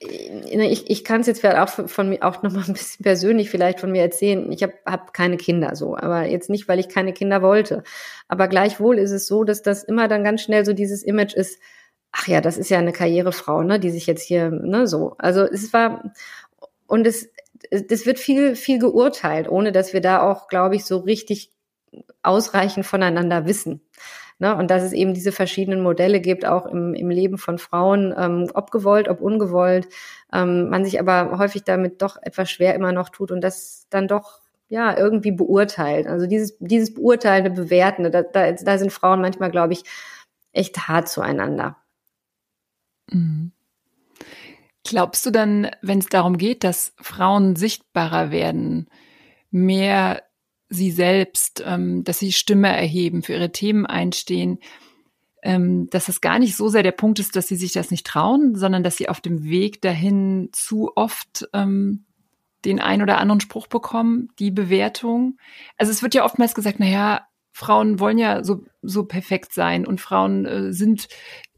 [0.00, 3.48] Ich, ich kann es jetzt vielleicht auch von mir auch noch mal ein bisschen persönlich
[3.48, 4.52] vielleicht von mir erzählen.
[4.52, 7.82] Ich habe hab keine Kinder so, aber jetzt nicht, weil ich keine Kinder wollte.
[8.28, 11.58] Aber gleichwohl ist es so, dass das immer dann ganz schnell so dieses Image ist,
[12.12, 15.14] ach ja, das ist ja eine Karrierefrau, ne, die sich jetzt hier, ne, so.
[15.18, 16.12] Also es war,
[16.86, 17.30] und es,
[17.70, 21.52] es wird viel, viel geurteilt, ohne dass wir da auch, glaube ich, so richtig
[22.22, 23.82] ausreichend voneinander wissen.
[24.38, 24.54] Ne?
[24.56, 28.50] Und dass es eben diese verschiedenen Modelle gibt, auch im, im Leben von Frauen, ähm,
[28.54, 29.88] ob gewollt, ob ungewollt,
[30.32, 34.06] ähm, man sich aber häufig damit doch etwas schwer immer noch tut und das dann
[34.06, 36.06] doch ja irgendwie beurteilt.
[36.06, 39.82] Also dieses, dieses beurteilende, bewertende, da, da, da sind Frauen manchmal, glaube ich,
[40.52, 41.76] echt hart zueinander.
[43.10, 43.52] Mhm.
[44.84, 48.88] Glaubst du dann, wenn es darum geht, dass Frauen sichtbarer werden,
[49.50, 50.22] mehr
[50.68, 54.58] sie selbst, ähm, dass sie Stimme erheben, für ihre Themen einstehen,
[55.42, 58.06] ähm, dass es gar nicht so sehr der Punkt ist, dass sie sich das nicht
[58.06, 62.04] trauen, sondern dass sie auf dem Weg dahin zu oft ähm,
[62.64, 65.38] den ein oder anderen Spruch bekommen, die Bewertung.
[65.76, 70.00] Also es wird ja oftmals gesagt, naja, Frauen wollen ja so, so perfekt sein und
[70.00, 71.08] Frauen äh, sind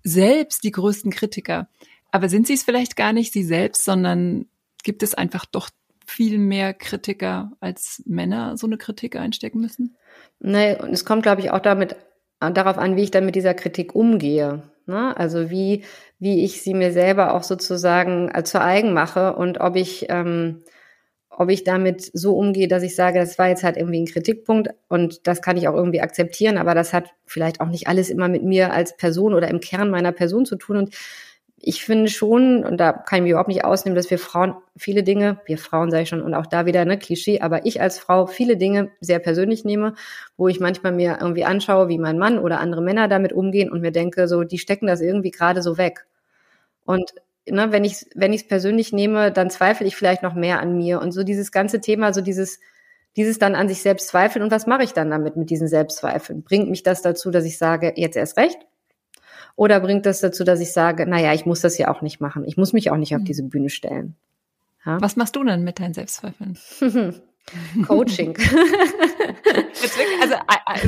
[0.02, 1.68] selbst die größten Kritiker.
[2.10, 4.46] Aber sind sie es vielleicht gar nicht sie selbst, sondern
[4.82, 5.70] gibt es einfach doch
[6.06, 9.96] viel mehr Kritiker als Männer so eine Kritik einstecken müssen?
[10.40, 11.96] Nee, und es kommt, glaube ich, auch damit
[12.40, 14.62] darauf an, wie ich dann mit dieser Kritik umgehe.
[14.86, 15.16] Ne?
[15.16, 15.84] Also wie,
[16.18, 20.62] wie ich sie mir selber auch sozusagen äh, zu eigen mache und ob ich ähm,
[21.30, 24.70] ob ich damit so umgehe, dass ich sage, das war jetzt halt irgendwie ein Kritikpunkt
[24.88, 28.28] und das kann ich auch irgendwie akzeptieren, aber das hat vielleicht auch nicht alles immer
[28.28, 30.76] mit mir als Person oder im Kern meiner Person zu tun.
[30.76, 30.94] Und
[31.62, 35.02] ich finde schon, und da kann ich mich überhaupt nicht ausnehmen, dass wir Frauen viele
[35.02, 37.98] Dinge, wir Frauen sage ich schon, und auch da wieder ne Klischee, aber ich als
[37.98, 39.94] Frau viele Dinge sehr persönlich nehme,
[40.36, 43.82] wo ich manchmal mir irgendwie anschaue, wie mein Mann oder andere Männer damit umgehen und
[43.82, 46.06] mir denke, so, die stecken das irgendwie gerade so weg.
[46.84, 47.12] Und
[47.50, 50.76] ne, wenn ich wenn ich es persönlich nehme, dann zweifle ich vielleicht noch mehr an
[50.76, 52.60] mir und so dieses ganze Thema, so dieses
[53.16, 56.42] dieses dann an sich selbst zweifeln und was mache ich dann damit mit diesen Selbstzweifeln?
[56.42, 58.58] Bringt mich das dazu, dass ich sage, jetzt erst recht?
[59.56, 62.44] Oder bringt das dazu, dass ich sage, naja, ich muss das ja auch nicht machen.
[62.44, 63.24] Ich muss mich auch nicht auf hm.
[63.24, 64.14] diese Bühne stellen.
[64.86, 65.00] Ja?
[65.00, 66.56] Was machst du denn mit deinen Selbstzweifeln?
[67.86, 68.36] Coaching.
[70.20, 70.34] also,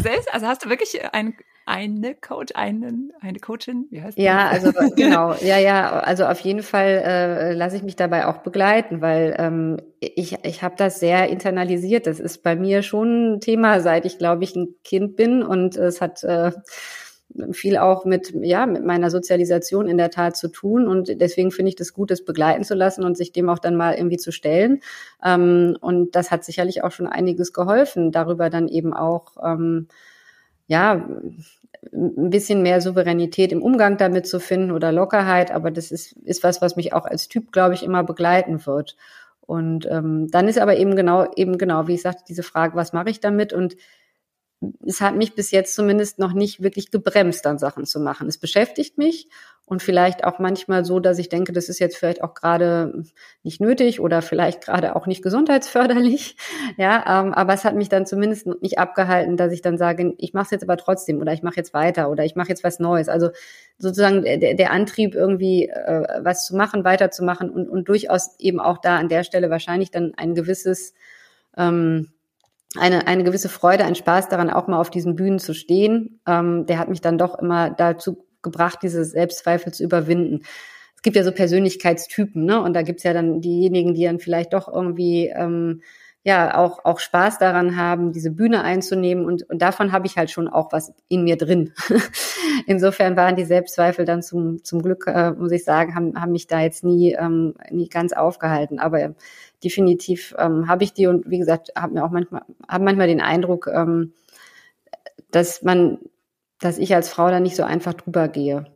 [0.00, 1.34] selbst, also hast du wirklich ein,
[1.66, 3.86] eine Coach, einen, eine Coachin?
[3.90, 4.64] Wie heißt ja, das?
[4.64, 9.00] also genau, ja, ja, also auf jeden Fall äh, lasse ich mich dabei auch begleiten,
[9.00, 12.06] weil ähm, ich, ich habe das sehr internalisiert.
[12.06, 15.76] Das ist bei mir schon ein Thema, seit ich, glaube ich, ein Kind bin und
[15.76, 16.52] es hat äh,
[17.52, 20.86] viel auch mit, ja, mit meiner Sozialisation in der Tat zu tun.
[20.86, 23.76] Und deswegen finde ich das gut, das begleiten zu lassen und sich dem auch dann
[23.76, 24.80] mal irgendwie zu stellen.
[25.24, 29.88] Ähm, und das hat sicherlich auch schon einiges geholfen, darüber dann eben auch, ähm,
[30.66, 31.06] ja,
[31.92, 35.50] ein bisschen mehr Souveränität im Umgang damit zu finden oder Lockerheit.
[35.50, 38.96] Aber das ist, ist was, was mich auch als Typ, glaube ich, immer begleiten wird.
[39.40, 42.92] Und ähm, dann ist aber eben genau, eben genau, wie ich sagte, diese Frage, was
[42.92, 43.52] mache ich damit?
[43.52, 43.76] Und
[44.86, 48.28] es hat mich bis jetzt zumindest noch nicht wirklich gebremst, dann Sachen zu machen.
[48.28, 49.28] Es beschäftigt mich
[49.64, 53.04] und vielleicht auch manchmal so, dass ich denke, das ist jetzt vielleicht auch gerade
[53.42, 56.36] nicht nötig oder vielleicht gerade auch nicht gesundheitsförderlich.
[56.78, 60.32] Ja, ähm, aber es hat mich dann zumindest nicht abgehalten, dass ich dann sage, ich
[60.32, 62.78] mache es jetzt aber trotzdem oder ich mache jetzt weiter oder ich mache jetzt was
[62.78, 63.08] Neues.
[63.08, 63.30] Also
[63.78, 68.78] sozusagen der, der Antrieb, irgendwie äh, was zu machen, weiterzumachen und, und durchaus eben auch
[68.78, 70.94] da an der Stelle wahrscheinlich dann ein gewisses
[71.56, 72.12] ähm,
[72.78, 76.20] eine, eine gewisse Freude, ein Spaß daran, auch mal auf diesen Bühnen zu stehen.
[76.26, 80.42] Ähm, der hat mich dann doch immer dazu gebracht, diese Selbstzweifel zu überwinden.
[80.96, 82.62] Es gibt ja so Persönlichkeitstypen, ne?
[82.62, 85.82] Und da gibt's ja dann diejenigen, die dann vielleicht doch irgendwie ähm,
[86.24, 90.30] ja auch auch Spaß daran haben, diese Bühne einzunehmen und und davon habe ich halt
[90.30, 91.72] schon auch was in mir drin.
[92.66, 96.46] Insofern waren die Selbstzweifel dann zum zum Glück äh, muss ich sagen, haben haben mich
[96.46, 99.14] da jetzt nie ähm, nie ganz aufgehalten, aber
[99.62, 103.20] definitiv ähm, habe ich die und wie gesagt, habe mir auch manchmal, habe manchmal den
[103.20, 104.12] Eindruck, ähm,
[105.30, 105.98] dass man,
[106.60, 108.66] dass ich als Frau da nicht so einfach drüber gehe.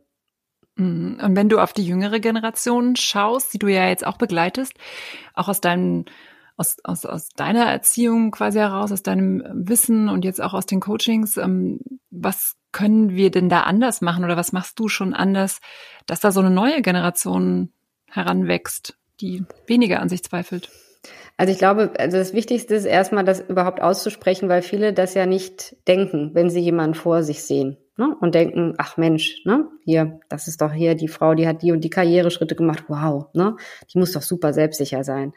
[0.75, 1.19] Mhm.
[1.23, 4.73] Und wenn du auf die jüngere Generation schaust, die du ja jetzt auch begleitest,
[5.33, 6.05] auch aus deinem
[6.57, 10.81] aus, aus, aus deiner Erziehung quasi heraus, aus deinem Wissen und jetzt auch aus den
[10.81, 11.79] Coachings, ähm,
[12.09, 15.59] was können wir denn da anders machen oder was machst du schon anders,
[16.05, 17.71] dass da so eine neue Generation
[18.09, 18.97] heranwächst?
[19.21, 20.69] die weniger an sich zweifelt?
[21.37, 25.25] Also ich glaube, also das Wichtigste ist erstmal, das überhaupt auszusprechen, weil viele das ja
[25.25, 27.77] nicht denken, wenn sie jemanden vor sich sehen.
[27.95, 28.15] Ne?
[28.19, 31.71] Und denken, ach Mensch, ne, hier, das ist doch hier die Frau, die hat die
[31.71, 33.55] und die Karriereschritte gemacht, wow, ne?
[33.91, 35.33] Die muss doch super selbstsicher sein.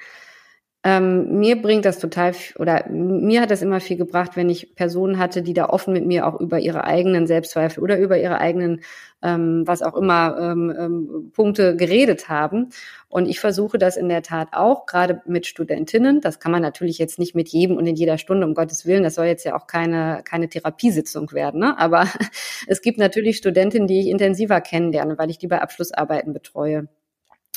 [0.83, 5.19] Ähm, mir bringt das total, oder mir hat das immer viel gebracht, wenn ich Personen
[5.19, 8.81] hatte, die da offen mit mir auch über ihre eigenen Selbstzweifel oder über ihre eigenen,
[9.23, 12.71] ähm, was auch immer, ähm, ähm, Punkte geredet haben.
[13.11, 16.23] Und ich versuche das in der Tat auch, gerade mit Studentinnen.
[16.23, 19.03] Das kann man natürlich jetzt nicht mit jedem und in jeder Stunde, um Gottes Willen.
[19.03, 21.61] Das soll jetzt ja auch keine, keine Therapiesitzung werden.
[21.61, 21.79] Ne?
[21.79, 22.07] Aber
[22.67, 26.89] es gibt natürlich Studentinnen, die ich intensiver kennenlerne, weil ich die bei Abschlussarbeiten betreue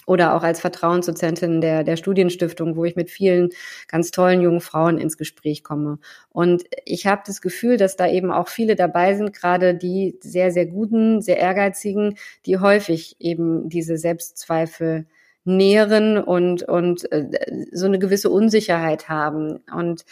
[0.05, 3.49] oder auch als Vertrauensdozentin der, der Studienstiftung, wo ich mit vielen
[3.87, 5.99] ganz tollen jungen Frauen ins Gespräch komme.
[6.29, 10.51] Und ich habe das Gefühl, dass da eben auch viele dabei sind, gerade die sehr,
[10.51, 15.05] sehr guten, sehr ehrgeizigen, die häufig eben diese Selbstzweifel
[15.45, 17.25] nähren und, und äh,
[17.71, 19.59] so eine gewisse Unsicherheit haben.
[19.75, 20.05] Und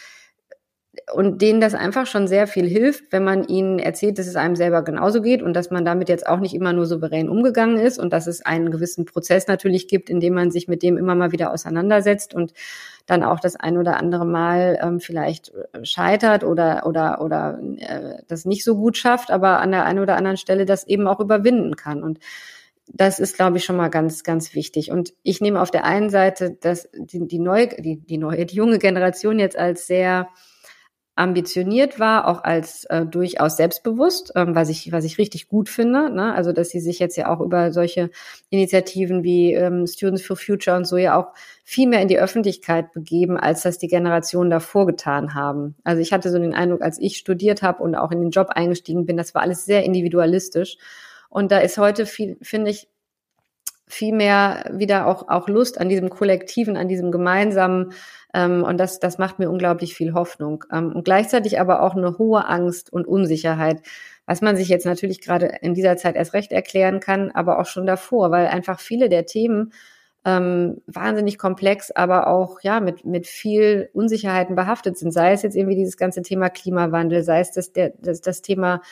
[1.14, 4.56] und denen das einfach schon sehr viel hilft, wenn man ihnen erzählt, dass es einem
[4.56, 7.98] selber genauso geht und dass man damit jetzt auch nicht immer nur souverän umgegangen ist
[7.98, 11.14] und dass es einen gewissen Prozess natürlich gibt, in dem man sich mit dem immer
[11.14, 12.52] mal wieder auseinandersetzt und
[13.06, 18.44] dann auch das ein oder andere Mal ähm, vielleicht scheitert oder oder oder äh, das
[18.44, 21.74] nicht so gut schafft, aber an der einen oder anderen Stelle das eben auch überwinden
[21.74, 22.18] kann und
[22.94, 24.90] das ist, glaube ich, schon mal ganz, ganz wichtig.
[24.90, 28.56] Und ich nehme auf der einen Seite das, die, die neue, die, die neue, die
[28.56, 30.28] junge Generation jetzt als sehr
[31.22, 36.10] ambitioniert war, auch als äh, durchaus selbstbewusst, ähm, was ich was ich richtig gut finde.
[36.10, 36.34] Ne?
[36.34, 38.10] Also dass sie sich jetzt ja auch über solche
[38.50, 42.92] Initiativen wie ähm, Students for Future und so ja auch viel mehr in die Öffentlichkeit
[42.92, 45.76] begeben, als das die Generationen davor getan haben.
[45.84, 48.48] Also ich hatte so den Eindruck, als ich studiert habe und auch in den Job
[48.50, 50.76] eingestiegen bin, das war alles sehr individualistisch.
[51.28, 52.88] Und da ist heute viel, finde ich,
[53.92, 57.92] viel mehr wieder auch auch Lust an diesem kollektiven, an diesem gemeinsamen
[58.34, 60.64] ähm, und das, das macht mir unglaublich viel Hoffnung.
[60.72, 63.82] Ähm, und gleichzeitig aber auch eine hohe Angst und Unsicherheit,
[64.26, 67.66] was man sich jetzt natürlich gerade in dieser Zeit erst recht erklären kann, aber auch
[67.66, 69.72] schon davor, weil einfach viele der Themen
[70.24, 75.10] ähm, wahnsinnig komplex, aber auch ja mit mit viel Unsicherheiten behaftet sind.
[75.10, 78.82] Sei es jetzt irgendwie dieses ganze Thema Klimawandel, sei es das der das, das Thema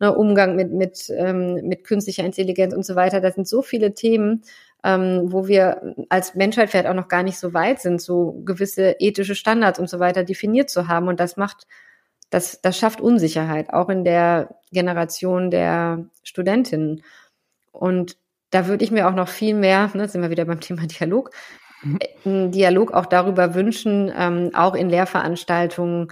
[0.00, 3.20] ne, Umgang mit mit ähm, mit künstlicher Intelligenz und so weiter.
[3.20, 4.42] Das sind so viele Themen,
[4.84, 8.96] ähm, wo wir als Menschheit vielleicht auch noch gar nicht so weit sind, so gewisse
[8.98, 11.08] ethische Standards und so weiter definiert zu haben.
[11.08, 11.66] Und das macht,
[12.30, 17.02] das, das schafft Unsicherheit, auch in der Generation der Studentinnen.
[17.72, 18.16] Und
[18.50, 21.30] da würde ich mir auch noch viel mehr, ne, sind wir wieder beim Thema Dialog,
[22.24, 26.08] einen Dialog auch darüber wünschen, ähm, auch in Lehrveranstaltungen,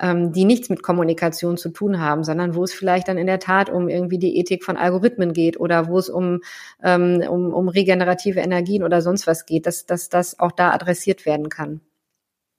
[0.00, 3.38] ähm, die nichts mit Kommunikation zu tun haben, sondern wo es vielleicht dann in der
[3.38, 6.40] Tat um irgendwie die Ethik von Algorithmen geht oder wo es um,
[6.82, 11.26] ähm, um, um regenerative Energien oder sonst was geht, dass, dass das auch da adressiert
[11.26, 11.80] werden kann.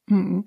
[0.07, 0.45] Mhm.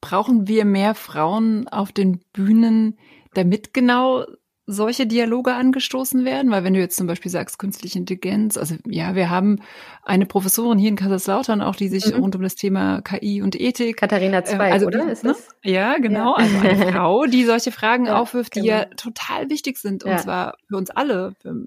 [0.00, 2.98] Brauchen wir mehr Frauen auf den Bühnen,
[3.34, 4.24] damit genau
[4.66, 6.50] solche Dialoge angestoßen werden?
[6.50, 9.60] Weil wenn du jetzt zum Beispiel sagst, künstliche Intelligenz, also ja, wir haben
[10.02, 12.20] eine Professorin hier in Kaiserslautern auch, die sich mhm.
[12.20, 13.96] rund um das Thema KI und Ethik.
[13.96, 15.10] Katharina Zweig, äh, also, oder?
[15.10, 15.34] Ist ne?
[15.62, 16.36] Ja, genau.
[16.38, 16.44] Ja.
[16.44, 18.72] Also eine Frau, die solche Fragen ja, aufwirft, die genau.
[18.72, 20.04] ja total wichtig sind.
[20.04, 20.18] Und ja.
[20.18, 21.66] zwar für uns alle, für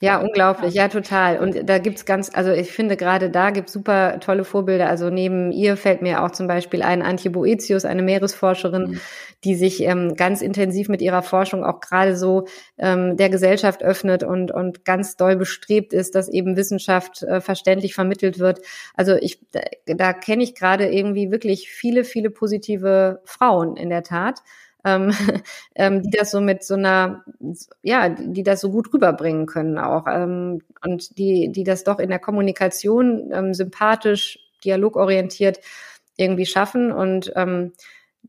[0.00, 1.40] ja, unglaublich, ja, total.
[1.40, 4.88] Und da gibt's ganz, also ich finde gerade da gibt's super tolle Vorbilder.
[4.88, 9.00] Also neben ihr fällt mir auch zum Beispiel ein Antje Boetius, eine Meeresforscherin, mhm.
[9.42, 12.46] die sich ähm, ganz intensiv mit ihrer Forschung auch gerade so
[12.78, 17.94] ähm, der Gesellschaft öffnet und, und ganz doll bestrebt ist, dass eben Wissenschaft äh, verständlich
[17.94, 18.60] vermittelt wird.
[18.94, 24.04] Also ich, da, da kenne ich gerade irgendwie wirklich viele, viele positive Frauen in der
[24.04, 24.40] Tat
[24.84, 25.12] ähm,
[25.74, 27.24] ähm, die das so mit so einer,
[27.82, 32.10] ja, die das so gut rüberbringen können auch ähm, und die, die das doch in
[32.10, 35.60] der Kommunikation ähm, sympathisch, dialogorientiert
[36.16, 37.72] irgendwie schaffen und ähm,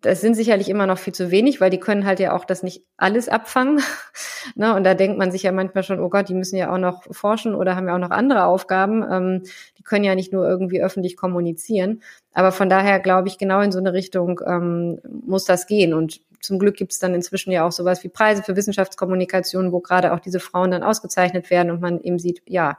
[0.02, 2.64] das sind sicherlich immer noch viel zu wenig, weil die können halt ja auch das
[2.64, 3.80] nicht alles abfangen.
[4.56, 4.76] ne?
[4.76, 7.04] Und da denkt man sich ja manchmal schon, oh Gott, die müssen ja auch noch
[7.12, 9.04] forschen oder haben ja auch noch andere Aufgaben.
[9.10, 9.44] Ähm,
[9.78, 12.02] die können ja nicht nur irgendwie öffentlich kommunizieren.
[12.34, 15.94] Aber von daher glaube ich, genau in so eine Richtung ähm, muss das gehen.
[15.94, 19.80] Und zum Glück gibt es dann inzwischen ja auch sowas wie Preise für Wissenschaftskommunikation, wo
[19.80, 22.78] gerade auch diese Frauen dann ausgezeichnet werden und man eben sieht, ja,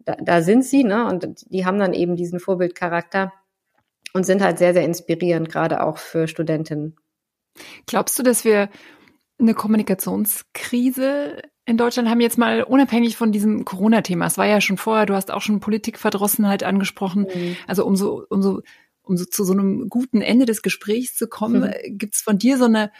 [0.00, 1.06] da, da sind sie, ne?
[1.06, 3.32] Und die haben dann eben diesen Vorbildcharakter
[4.12, 6.96] und sind halt sehr, sehr inspirierend, gerade auch für Studentinnen.
[7.86, 8.68] Glaubst du, dass wir
[9.38, 14.76] eine Kommunikationskrise in Deutschland haben jetzt mal unabhängig von diesem Corona-Thema, es war ja schon
[14.76, 17.56] vorher, du hast auch schon Politikverdrossenheit angesprochen, mhm.
[17.66, 18.60] also umso, umso
[19.04, 21.98] um so zu so einem guten Ende des Gesprächs zu kommen, mhm.
[21.98, 22.90] gibt es von dir so eine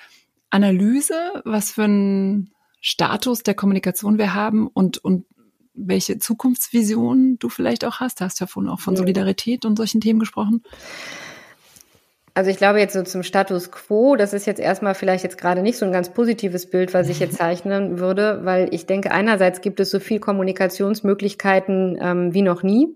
[0.50, 5.24] Analyse, was für einen Status der Kommunikation wir haben und, und
[5.74, 8.20] welche Zukunftsvision du vielleicht auch hast?
[8.20, 10.62] Du hast ja vorhin auch von Solidarität und solchen Themen gesprochen.
[12.34, 15.62] Also ich glaube jetzt so zum Status quo, das ist jetzt erstmal vielleicht jetzt gerade
[15.62, 19.60] nicht so ein ganz positives Bild, was ich jetzt zeichnen würde, weil ich denke, einerseits
[19.60, 22.88] gibt es so viel Kommunikationsmöglichkeiten ähm, wie noch nie.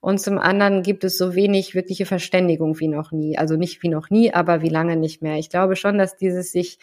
[0.00, 3.36] Und zum anderen gibt es so wenig wirkliche Verständigung wie noch nie.
[3.36, 5.36] Also nicht wie noch nie, aber wie lange nicht mehr.
[5.36, 6.78] Ich glaube schon, dass dieses sich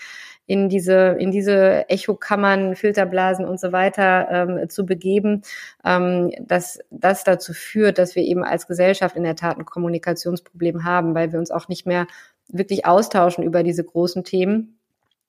[0.46, 5.44] in diese, in diese Echokammern, Filterblasen und so weiter ähm, zu begeben,
[5.86, 10.84] ähm, dass das dazu führt, dass wir eben als Gesellschaft in der Tat ein Kommunikationsproblem
[10.84, 12.08] haben, weil wir uns auch nicht mehr
[12.50, 14.78] wirklich austauschen über diese großen Themen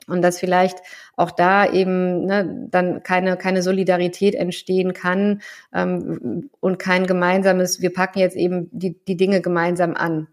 [0.06, 0.78] und dass vielleicht
[1.16, 5.42] auch da eben ne, dann keine keine Solidarität entstehen kann
[5.74, 10.28] ähm, und kein gemeinsames wir packen jetzt eben die die Dinge gemeinsam an.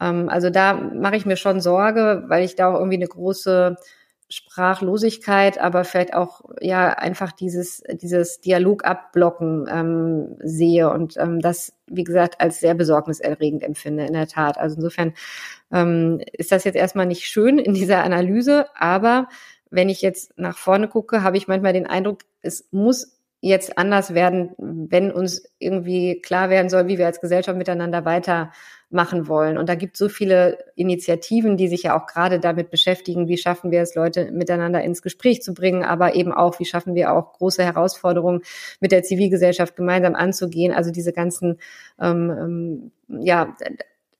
[0.00, 3.76] Ähm, also da mache ich mir schon Sorge weil ich da auch irgendwie eine große
[4.30, 11.72] Sprachlosigkeit, aber vielleicht auch ja einfach dieses dieses Dialog abblocken ähm, sehe und ähm, das
[11.88, 14.56] wie gesagt als sehr besorgniserregend empfinde in der Tat.
[14.56, 15.14] Also insofern
[15.72, 19.28] ähm, ist das jetzt erstmal nicht schön in dieser Analyse, aber
[19.70, 24.14] wenn ich jetzt nach vorne gucke, habe ich manchmal den Eindruck, es muss jetzt anders
[24.14, 29.56] werden, wenn uns irgendwie klar werden soll, wie wir als Gesellschaft miteinander weitermachen wollen.
[29.56, 33.38] Und da gibt es so viele Initiativen, die sich ja auch gerade damit beschäftigen, wie
[33.38, 37.12] schaffen wir es, Leute miteinander ins Gespräch zu bringen, aber eben auch, wie schaffen wir
[37.12, 38.42] auch große Herausforderungen
[38.80, 40.74] mit der Zivilgesellschaft gemeinsam anzugehen.
[40.74, 41.58] Also diese ganzen
[42.00, 42.90] ähm, ähm
[43.22, 43.56] ja,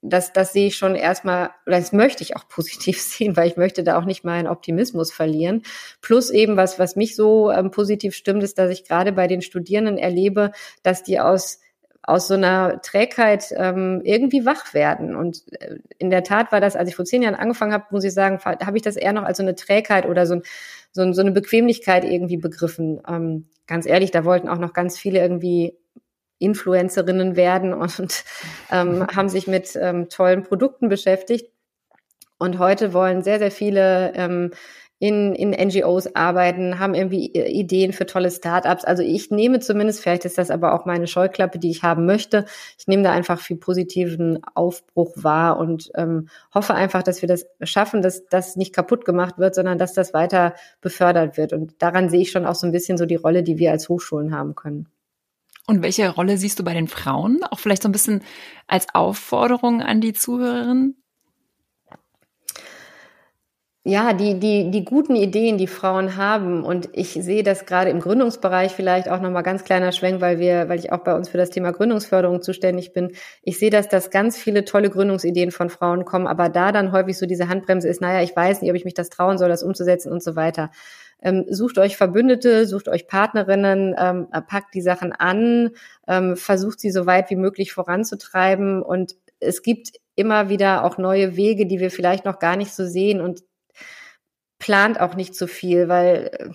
[0.03, 3.57] das, das sehe ich schon erstmal, oder das möchte ich auch positiv sehen, weil ich
[3.57, 5.63] möchte da auch nicht meinen Optimismus verlieren.
[6.01, 9.43] Plus eben, was, was mich so ähm, positiv stimmt, ist, dass ich gerade bei den
[9.43, 11.61] Studierenden erlebe, dass die aus
[12.03, 15.15] aus so einer Trägheit ähm, irgendwie wach werden.
[15.15, 18.05] Und äh, in der Tat war das, als ich vor zehn Jahren angefangen habe, muss
[18.05, 20.43] ich sagen, habe ich das eher noch als so eine Trägheit oder so, ein,
[20.93, 23.01] so, so eine Bequemlichkeit irgendwie begriffen.
[23.07, 25.77] Ähm, ganz ehrlich, da wollten auch noch ganz viele irgendwie
[26.41, 28.25] Influencerinnen werden und
[28.73, 31.53] ähm, haben sich mit ähm, tollen Produkten beschäftigt.
[32.39, 34.51] Und heute wollen sehr, sehr viele ähm,
[35.01, 38.85] in, in NGOs arbeiten, haben irgendwie Ideen für tolle Startups.
[38.85, 42.45] Also ich nehme zumindest, vielleicht ist das aber auch meine Scheuklappe, die ich haben möchte.
[42.79, 47.47] Ich nehme da einfach viel positiven Aufbruch wahr und ähm, hoffe einfach, dass wir das
[47.63, 51.55] schaffen, dass das nicht kaputt gemacht wird, sondern dass das weiter befördert wird.
[51.55, 53.89] Und daran sehe ich schon auch so ein bisschen so die Rolle, die wir als
[53.89, 54.87] Hochschulen haben können.
[55.71, 57.45] Und welche Rolle siehst du bei den Frauen?
[57.49, 58.23] Auch vielleicht so ein bisschen
[58.67, 61.01] als Aufforderung an die Zuhörerinnen?
[63.83, 66.65] ja, die, die, die guten Ideen, die Frauen haben.
[66.65, 70.69] Und ich sehe das gerade im Gründungsbereich vielleicht auch nochmal ganz kleiner Schwenk, weil wir,
[70.69, 73.13] weil ich auch bei uns für das Thema Gründungsförderung zuständig bin.
[73.43, 77.17] Ich sehe, dass das ganz viele tolle Gründungsideen von Frauen kommen, aber da dann häufig
[77.17, 79.63] so diese Handbremse ist, naja, ich weiß nicht, ob ich mich das trauen soll, das
[79.63, 80.71] umzusetzen und so weiter.
[81.23, 85.71] Ähm, sucht euch Verbündete, sucht euch Partnerinnen, ähm, packt die Sachen an,
[86.09, 91.37] ähm, versucht sie so weit wie möglich voranzutreiben und es gibt immer wieder auch neue
[91.37, 93.43] Wege, die wir vielleicht noch gar nicht so sehen und
[94.59, 96.51] plant auch nicht zu viel, weil äh,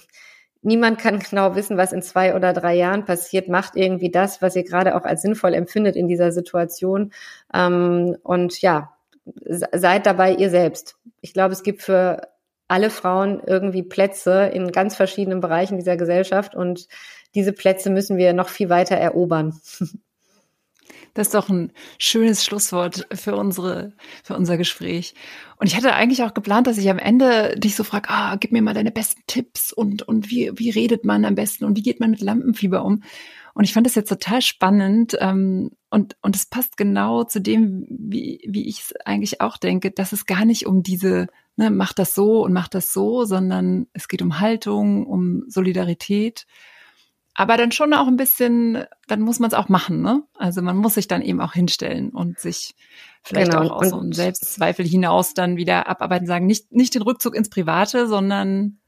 [0.62, 3.50] niemand kann genau wissen, was in zwei oder drei Jahren passiert.
[3.50, 7.12] Macht irgendwie das, was ihr gerade auch als sinnvoll empfindet in dieser Situation.
[7.54, 8.96] Ähm, und ja,
[9.36, 10.98] seid dabei ihr selbst.
[11.22, 12.22] Ich glaube, es gibt für
[12.68, 16.88] alle Frauen irgendwie Plätze in ganz verschiedenen Bereichen dieser Gesellschaft und
[17.36, 19.60] diese Plätze müssen wir noch viel weiter erobern.
[21.16, 25.16] Das ist doch ein schönes Schlusswort für unsere, für unser Gespräch.
[25.56, 28.52] Und ich hatte eigentlich auch geplant, dass ich am Ende dich so frage, ah, gib
[28.52, 31.84] mir mal deine besten Tipps und, und wie, wie redet man am besten und wie
[31.84, 33.02] geht man mit Lampenfieber um?
[33.56, 37.88] Und ich fand das jetzt total spannend ähm, und und es passt genau zu dem,
[37.90, 41.98] wie wie ich es eigentlich auch denke, dass es gar nicht um diese ne, macht
[41.98, 46.46] das so und macht das so, sondern es geht um Haltung, um Solidarität
[47.38, 50.24] aber dann schon auch ein bisschen, dann muss man es auch machen, ne?
[50.36, 52.76] Also man muss sich dann eben auch hinstellen und sich
[53.24, 53.66] vielleicht genau.
[53.66, 57.50] auch aus so einem Selbstzweifel hinaus dann wieder abarbeiten, sagen, nicht, nicht den Rückzug ins
[57.50, 58.80] Private, sondern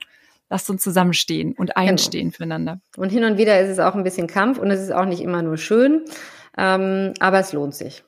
[0.50, 2.36] lasst uns zusammenstehen und einstehen genau.
[2.36, 2.82] füreinander.
[2.96, 5.22] Und hin und wieder ist es auch ein bisschen Kampf und es ist auch nicht
[5.22, 6.06] immer nur schön,
[6.58, 8.04] ähm, aber es lohnt sich.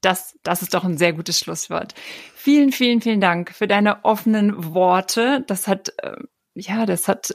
[0.00, 1.94] Das, das ist doch ein sehr gutes Schlusswort.
[2.34, 5.42] Vielen, vielen, vielen Dank für deine offenen Worte.
[5.46, 6.12] Das hat äh,
[6.58, 7.34] ja, das hat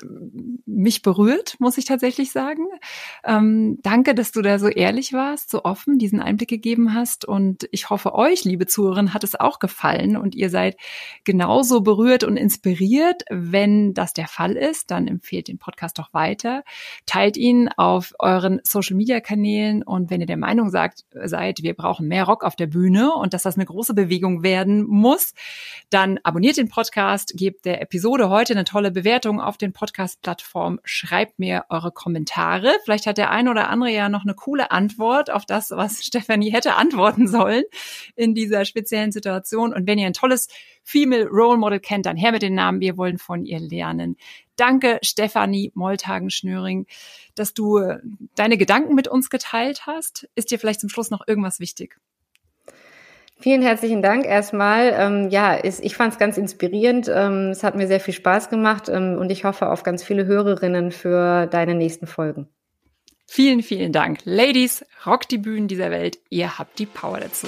[0.66, 2.66] mich berührt, muss ich tatsächlich sagen.
[3.24, 7.26] Ähm, danke, dass du da so ehrlich warst, so offen diesen Einblick gegeben hast.
[7.26, 10.76] Und ich hoffe, euch, liebe Zuhörerinnen, hat es auch gefallen und ihr seid
[11.24, 13.24] genauso berührt und inspiriert.
[13.30, 16.64] Wenn das der Fall ist, dann empfehlt den Podcast doch weiter.
[17.06, 19.84] Teilt ihn auf euren Social Media Kanälen.
[19.84, 23.36] Und wenn ihr der Meinung sagt, seid, wir brauchen mehr Rock auf der Bühne und
[23.36, 25.36] dass das eine große Bewegung werden muss,
[25.92, 30.80] dann abonniert den Podcast, gebt der Episode heute eine tolle Bewertung Bewertungen auf den Podcast-Plattformen.
[30.86, 32.72] Schreibt mir eure Kommentare.
[32.86, 36.50] Vielleicht hat der eine oder andere ja noch eine coole Antwort auf das, was Stefanie
[36.50, 37.66] hätte antworten sollen
[38.16, 39.74] in dieser speziellen Situation.
[39.74, 40.48] Und wenn ihr ein tolles
[40.82, 42.80] Female Role Model kennt, dann her mit den Namen.
[42.80, 44.16] Wir wollen von ihr lernen.
[44.56, 46.88] Danke, Stefanie Moltagen-Schnöring,
[47.36, 47.82] dass du
[48.36, 50.30] deine Gedanken mit uns geteilt hast.
[50.36, 52.00] Ist dir vielleicht zum Schluss noch irgendwas wichtig?
[53.42, 54.94] Vielen herzlichen Dank erstmal.
[54.96, 57.12] Ähm, ja, ist, ich fand es ganz inspirierend.
[57.14, 60.26] Ähm, es hat mir sehr viel Spaß gemacht ähm, und ich hoffe auf ganz viele
[60.26, 62.48] Hörerinnen für deine nächsten Folgen.
[63.28, 64.20] Vielen, vielen Dank.
[64.26, 66.20] Ladies, rockt die Bühnen dieser Welt.
[66.30, 67.48] Ihr habt die Power dazu.